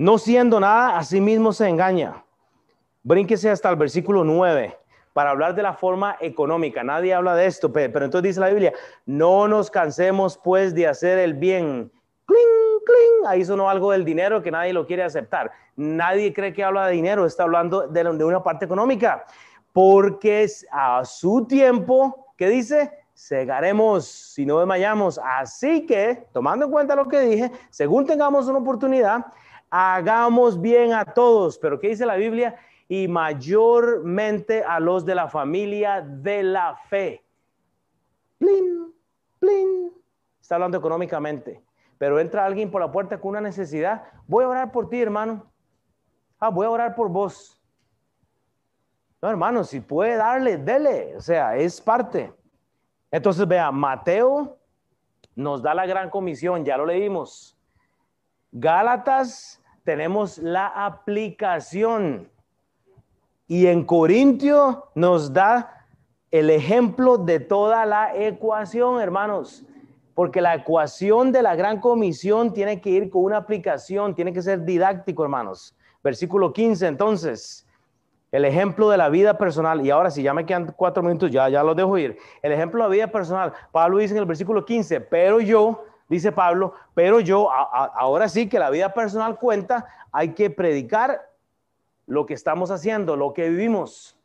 [0.01, 2.25] no siendo nada, a sí mismo se engaña.
[3.03, 4.75] Brínquese hasta el versículo 9
[5.13, 6.83] para hablar de la forma económica.
[6.83, 8.73] Nadie habla de esto, pero, entonces dice la Biblia,
[9.05, 11.93] no nos cansemos pues de hacer el bien.
[12.25, 13.27] Cling, cling.
[13.27, 15.51] Ahí sonó algo del dinero que nadie lo quiere aceptar.
[15.77, 19.27] Nadie cree que habla de dinero, está hablando de, de una parte económica.
[19.71, 22.91] Porque a su tiempo, ¿qué dice?
[23.13, 25.21] Segaremos si no desmayamos.
[25.23, 29.27] Así que, tomando en cuenta lo que dije, según tengamos una oportunidad,
[29.71, 32.57] hagamos bien a todos, pero ¿qué dice la Biblia?
[32.89, 37.25] Y mayormente a los de la familia de la fe.
[38.39, 38.93] Plin,
[39.39, 39.93] plin.
[40.41, 41.63] Está hablando económicamente,
[41.99, 44.05] pero entra alguien por la puerta con una necesidad.
[44.27, 45.47] Voy a orar por ti, hermano.
[46.41, 47.63] Ah, voy a orar por vos.
[49.23, 51.15] No, hermano, si puede darle, dele.
[51.17, 52.33] O sea, es parte.
[53.11, 54.59] Entonces, vea, Mateo
[55.37, 57.57] nos da la gran comisión, ya lo leímos.
[58.51, 62.29] Gálatas tenemos la aplicación.
[63.47, 65.87] Y en Corintio nos da
[66.31, 69.65] el ejemplo de toda la ecuación, hermanos.
[70.15, 74.43] Porque la ecuación de la gran comisión tiene que ir con una aplicación, tiene que
[74.43, 75.75] ser didáctico, hermanos.
[76.03, 77.67] Versículo 15, entonces,
[78.33, 79.85] el ejemplo de la vida personal.
[79.85, 82.17] Y ahora si ya me quedan cuatro minutos, ya, ya lo dejo ir.
[82.43, 83.53] El ejemplo de la vida personal.
[83.73, 88.59] Pablo dice en el versículo 15, pero yo, dice Pablo, pero yo, ahora sí que
[88.59, 91.31] la vida personal cuenta, hay que predicar
[92.07, 94.19] lo que estamos haciendo, lo que vivimos.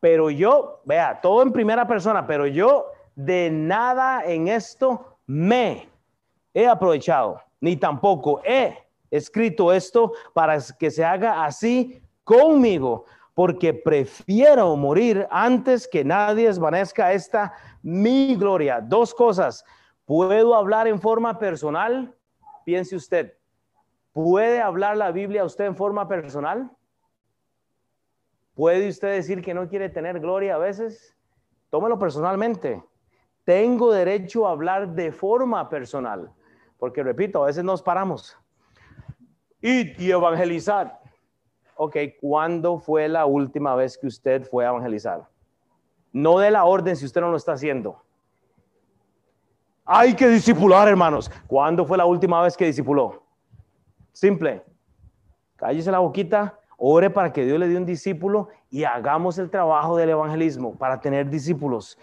[0.00, 5.88] Pero yo, vea, todo en primera persona, pero yo de nada en esto me
[6.54, 8.78] he aprovechado, ni tampoco he
[9.10, 13.04] escrito esto para que se haga así conmigo,
[13.34, 17.52] porque prefiero morir antes que nadie desvanezca esta
[17.82, 18.80] mi gloria.
[18.80, 19.64] Dos cosas.
[20.06, 22.14] ¿Puedo hablar en forma personal?
[22.64, 23.34] Piense usted.
[24.12, 26.70] ¿Puede hablar la Biblia usted en forma personal?
[28.54, 31.14] ¿Puede usted decir que no quiere tener gloria a veces?
[31.70, 32.82] Tómelo personalmente.
[33.44, 36.32] Tengo derecho a hablar de forma personal.
[36.78, 38.38] Porque repito, a veces nos paramos.
[39.60, 41.00] Y, y evangelizar.
[41.74, 45.28] Ok, ¿cuándo fue la última vez que usted fue a evangelizar?
[46.12, 48.05] No de la orden si usted no lo está haciendo.
[49.88, 51.30] Hay que disipular, hermanos.
[51.46, 53.22] ¿Cuándo fue la última vez que disipuló?
[54.12, 54.64] Simple.
[55.54, 59.96] Cállese la boquita, ore para que Dios le dé un discípulo y hagamos el trabajo
[59.96, 61.96] del evangelismo para tener discípulos.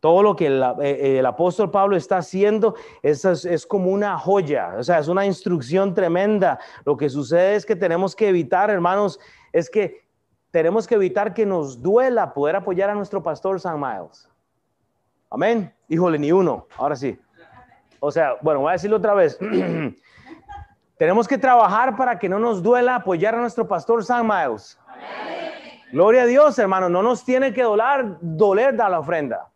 [0.00, 4.82] Todo lo que el, eh, apóstol Pablo está haciendo es, es, como una joya, o
[4.82, 6.58] sea, es una instrucción tremenda.
[6.84, 9.18] Lo que sucede es que tenemos que evitar, hermanos,
[9.52, 10.04] es que
[10.50, 14.28] tenemos que evitar que nos duela poder apoyar a nuestro pastor San Miles.
[15.32, 15.74] Amén.
[15.88, 16.66] Híjole, ni uno.
[16.76, 17.18] Ahora sí.
[18.00, 19.38] O sea, bueno, voy a decirlo otra vez.
[20.98, 24.78] Tenemos que trabajar para que no nos duela apoyar a nuestro pastor San Miles.
[25.90, 26.90] Gloria a Dios, hermano.
[26.90, 29.50] No nos tiene que doler, doler dar la ofrenda.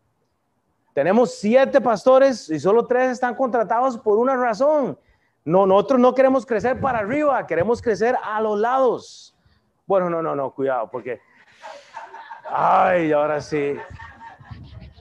[0.94, 4.98] Tenemos siete pastores y solo tres están contratados por una razón.
[5.44, 9.36] No, nosotros no queremos crecer para arriba, queremos crecer a los lados.
[9.84, 11.20] Bueno, no, no, no, cuidado, porque.
[12.50, 13.76] Ay, ahora sí.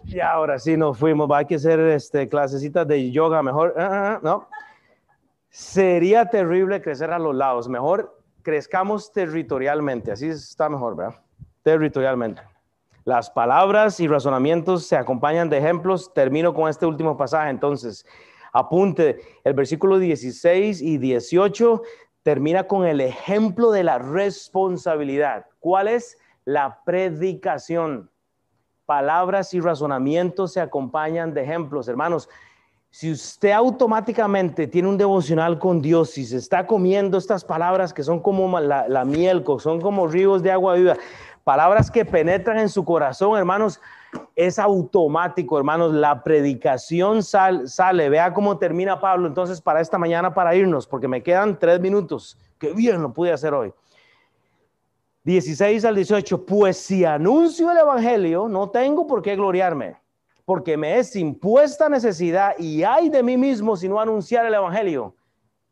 [0.08, 1.30] Y ahora sí nos fuimos.
[1.30, 3.74] Va a que hacer este, clasecitas de yoga mejor.
[3.78, 4.48] Ah, ah, ah, no.
[5.50, 7.68] Sería terrible crecer a los lados.
[7.68, 10.12] Mejor crezcamos territorialmente.
[10.12, 11.16] Así está mejor, ¿verdad?
[11.64, 12.42] Territorialmente.
[13.04, 16.14] Las palabras y razonamientos se acompañan de ejemplos.
[16.14, 17.50] Termino con este último pasaje.
[17.50, 18.06] Entonces,
[18.54, 21.82] apunte, el versículo 16 y 18
[22.24, 25.46] termina con el ejemplo de la responsabilidad.
[25.60, 26.18] ¿Cuál es?
[26.44, 28.10] La predicación
[28.86, 32.30] palabras y razonamientos se acompañan de ejemplos, hermanos.
[32.90, 38.04] Si usted automáticamente tiene un devocional con Dios y se está comiendo estas palabras que
[38.04, 40.96] son como la, la miel, son como ríos de agua viva,
[41.44, 43.82] palabras que penetran en su corazón, hermanos,
[44.36, 45.94] es automático, hermanos.
[45.94, 48.10] La predicación sale.
[48.10, 52.38] Vea cómo termina Pablo entonces para esta mañana para irnos, porque me quedan tres minutos.
[52.58, 53.74] Qué bien lo pude hacer hoy.
[55.26, 56.46] 16 al 18.
[56.46, 59.98] Pues si anuncio el Evangelio, no tengo por qué gloriarme,
[60.46, 65.16] porque me es impuesta necesidad y hay de mí mismo si no anunciar el Evangelio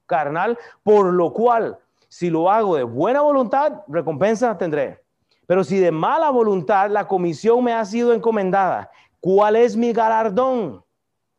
[0.08, 1.78] carnal, por lo cual,
[2.10, 5.00] si lo hago de buena voluntad, recompensa tendré.
[5.46, 8.90] Pero si de mala voluntad la comisión me ha sido encomendada,
[9.20, 10.84] ¿cuál es mi galardón?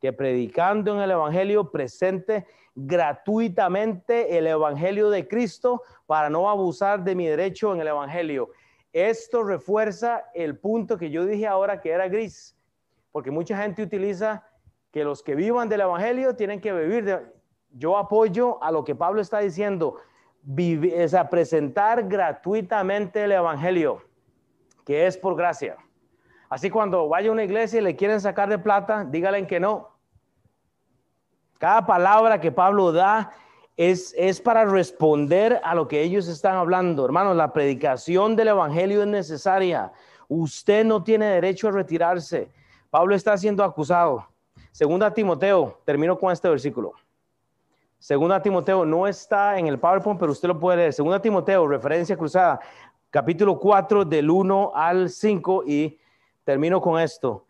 [0.01, 7.15] Que predicando en el Evangelio presente gratuitamente el Evangelio de Cristo para no abusar de
[7.15, 8.51] mi derecho en el Evangelio.
[8.93, 12.57] Esto refuerza el punto que yo dije ahora que era gris,
[13.13, 14.45] porque mucha gente utiliza
[14.91, 17.21] que los que vivan del Evangelio tienen que vivir de...
[17.77, 19.97] Yo apoyo a lo que Pablo está diciendo
[20.57, 24.03] es a presentar gratuitamente el Evangelio,
[24.85, 25.77] que es por gracia.
[26.49, 29.94] Así cuando vaya a una iglesia y le quieren sacar de plata, díganle que no.
[31.59, 33.33] Cada palabra que Pablo da
[33.77, 37.05] es, es para responder a lo que ellos están hablando.
[37.05, 39.93] Hermanos, la predicación del Evangelio es necesaria.
[40.29, 42.51] Usted no tiene derecho a retirarse.
[42.91, 44.27] Pablo está siendo acusado.
[44.71, 46.93] Segunda Timoteo, termino con este versículo.
[47.99, 50.93] Segunda Timoteo no está en el PowerPoint, pero usted lo puede leer.
[50.93, 52.61] Segunda Timoteo, referencia cruzada,
[53.09, 55.99] capítulo 4 del 1 al 5 y
[56.45, 57.47] termino con esto.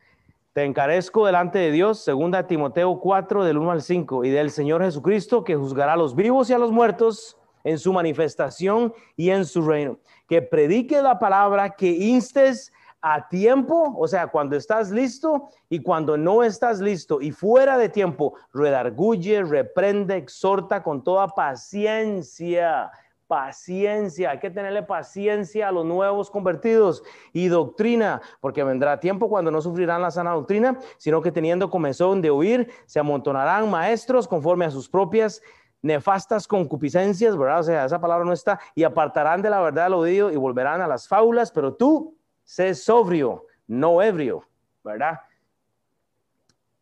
[0.54, 4.84] Te encarezco delante de Dios, segunda Timoteo 4 del 1 al 5 y del Señor
[4.84, 9.46] Jesucristo que juzgará a los vivos y a los muertos en su manifestación y en
[9.46, 9.98] su reino.
[10.28, 16.16] Que predique la palabra, que instes a tiempo, o sea, cuando estás listo y cuando
[16.16, 22.92] no estás listo y fuera de tiempo, redarguye, reprende, exhorta con toda paciencia.
[23.26, 27.02] Paciencia, hay que tenerle paciencia a los nuevos convertidos
[27.32, 32.20] y doctrina, porque vendrá tiempo cuando no sufrirán la sana doctrina, sino que teniendo comezón
[32.20, 35.40] de oír, se amontonarán maestros conforme a sus propias
[35.80, 37.60] nefastas concupiscencias, ¿verdad?
[37.60, 40.80] O sea, esa palabra no está, y apartarán de la verdad al oído y volverán
[40.80, 44.46] a las fábulas, pero tú sé sobrio, no ebrio,
[44.82, 45.20] ¿verdad?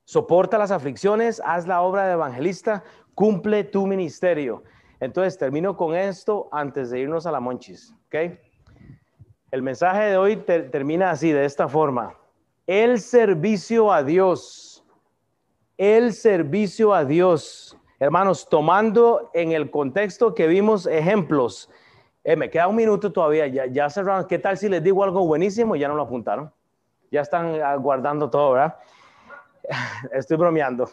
[0.05, 2.85] Soporta las aflicciones, haz la obra de evangelista,
[3.15, 4.63] cumple tu ministerio.
[5.03, 8.39] Entonces, termino con esto antes de irnos a la monchis, ¿ok?
[9.51, 12.15] El mensaje de hoy termina así, de esta forma.
[12.69, 14.87] El servicio a Dios,
[15.77, 17.77] el servicio a Dios.
[17.99, 21.69] Hermanos, tomando en el contexto que vimos ejemplos
[22.23, 24.29] eh, me queda un minuto todavía, ya, ya cerraron.
[24.29, 25.75] ¿Qué tal si les digo algo buenísimo?
[25.75, 26.53] Ya no lo apuntaron.
[27.11, 28.77] Ya están ah, guardando todo, ¿verdad?
[30.13, 30.89] Estoy bromeando.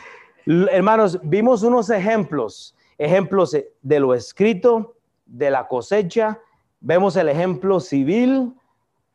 [0.46, 4.94] Hermanos, vimos unos ejemplos, ejemplos de lo escrito,
[5.24, 6.38] de la cosecha.
[6.80, 8.54] Vemos el ejemplo civil,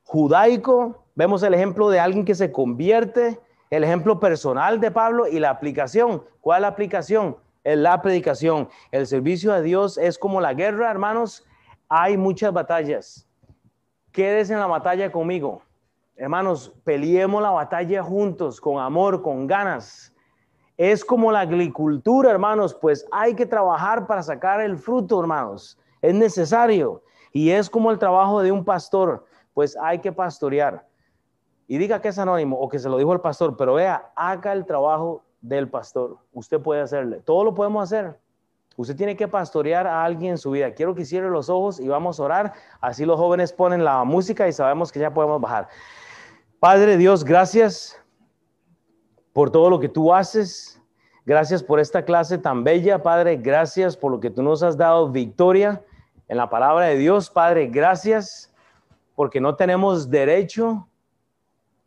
[0.04, 1.06] judaico.
[1.14, 5.52] Vemos el ejemplo de alguien que se convierte, el ejemplo personal de Pablo y la
[5.52, 6.24] aplicación.
[6.42, 7.38] ¿Cuál es la aplicación?
[7.64, 8.70] Es la predicación.
[8.92, 11.46] El servicio a Dios es como la guerra, hermanos
[11.88, 13.28] hay muchas batallas.
[14.12, 15.62] Quédese en la batalla conmigo.
[16.16, 20.15] Hermanos, peleemos la batalla juntos, con amor, con ganas.
[20.78, 25.78] Es como la agricultura, hermanos, pues hay que trabajar para sacar el fruto, hermanos.
[26.02, 27.02] Es necesario.
[27.32, 30.86] Y es como el trabajo de un pastor, pues hay que pastorear.
[31.68, 34.54] Y diga que es anónimo o que se lo dijo el pastor, pero vea, haga
[34.54, 36.18] el trabajo del pastor.
[36.34, 37.22] Usted puede hacerle.
[37.22, 38.20] Todo lo podemos hacer.
[38.78, 40.74] Usted tiene que pastorear a alguien en su vida.
[40.74, 42.54] Quiero que cierre los ojos y vamos a orar.
[42.82, 45.70] Así los jóvenes ponen la música y sabemos que ya podemos bajar.
[46.60, 47.98] Padre Dios, gracias
[49.36, 50.82] por todo lo que tú haces.
[51.26, 53.36] Gracias por esta clase tan bella, Padre.
[53.36, 55.84] Gracias por lo que tú nos has dado victoria
[56.30, 57.68] en la palabra de Dios, Padre.
[57.68, 58.54] Gracias
[59.14, 60.88] porque no tenemos derecho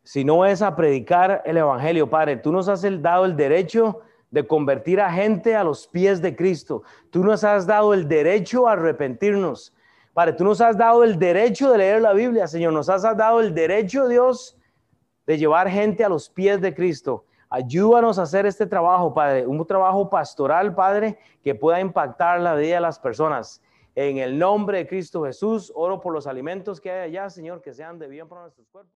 [0.03, 2.37] si no es a predicar el Evangelio, Padre.
[2.37, 6.83] Tú nos has dado el derecho de convertir a gente a los pies de Cristo.
[7.09, 9.73] Tú nos has dado el derecho a arrepentirnos.
[10.13, 12.73] Padre, tú nos has dado el derecho de leer la Biblia, Señor.
[12.73, 14.55] Nos has dado el derecho, Dios,
[15.25, 17.25] de llevar gente a los pies de Cristo.
[17.49, 22.75] Ayúdanos a hacer este trabajo, Padre, un trabajo pastoral, Padre, que pueda impactar la vida
[22.75, 23.61] de las personas.
[23.95, 27.73] En el nombre de Cristo Jesús, oro por los alimentos que hay allá, Señor, que
[27.73, 28.87] sean de bien para nuestros cuerpos.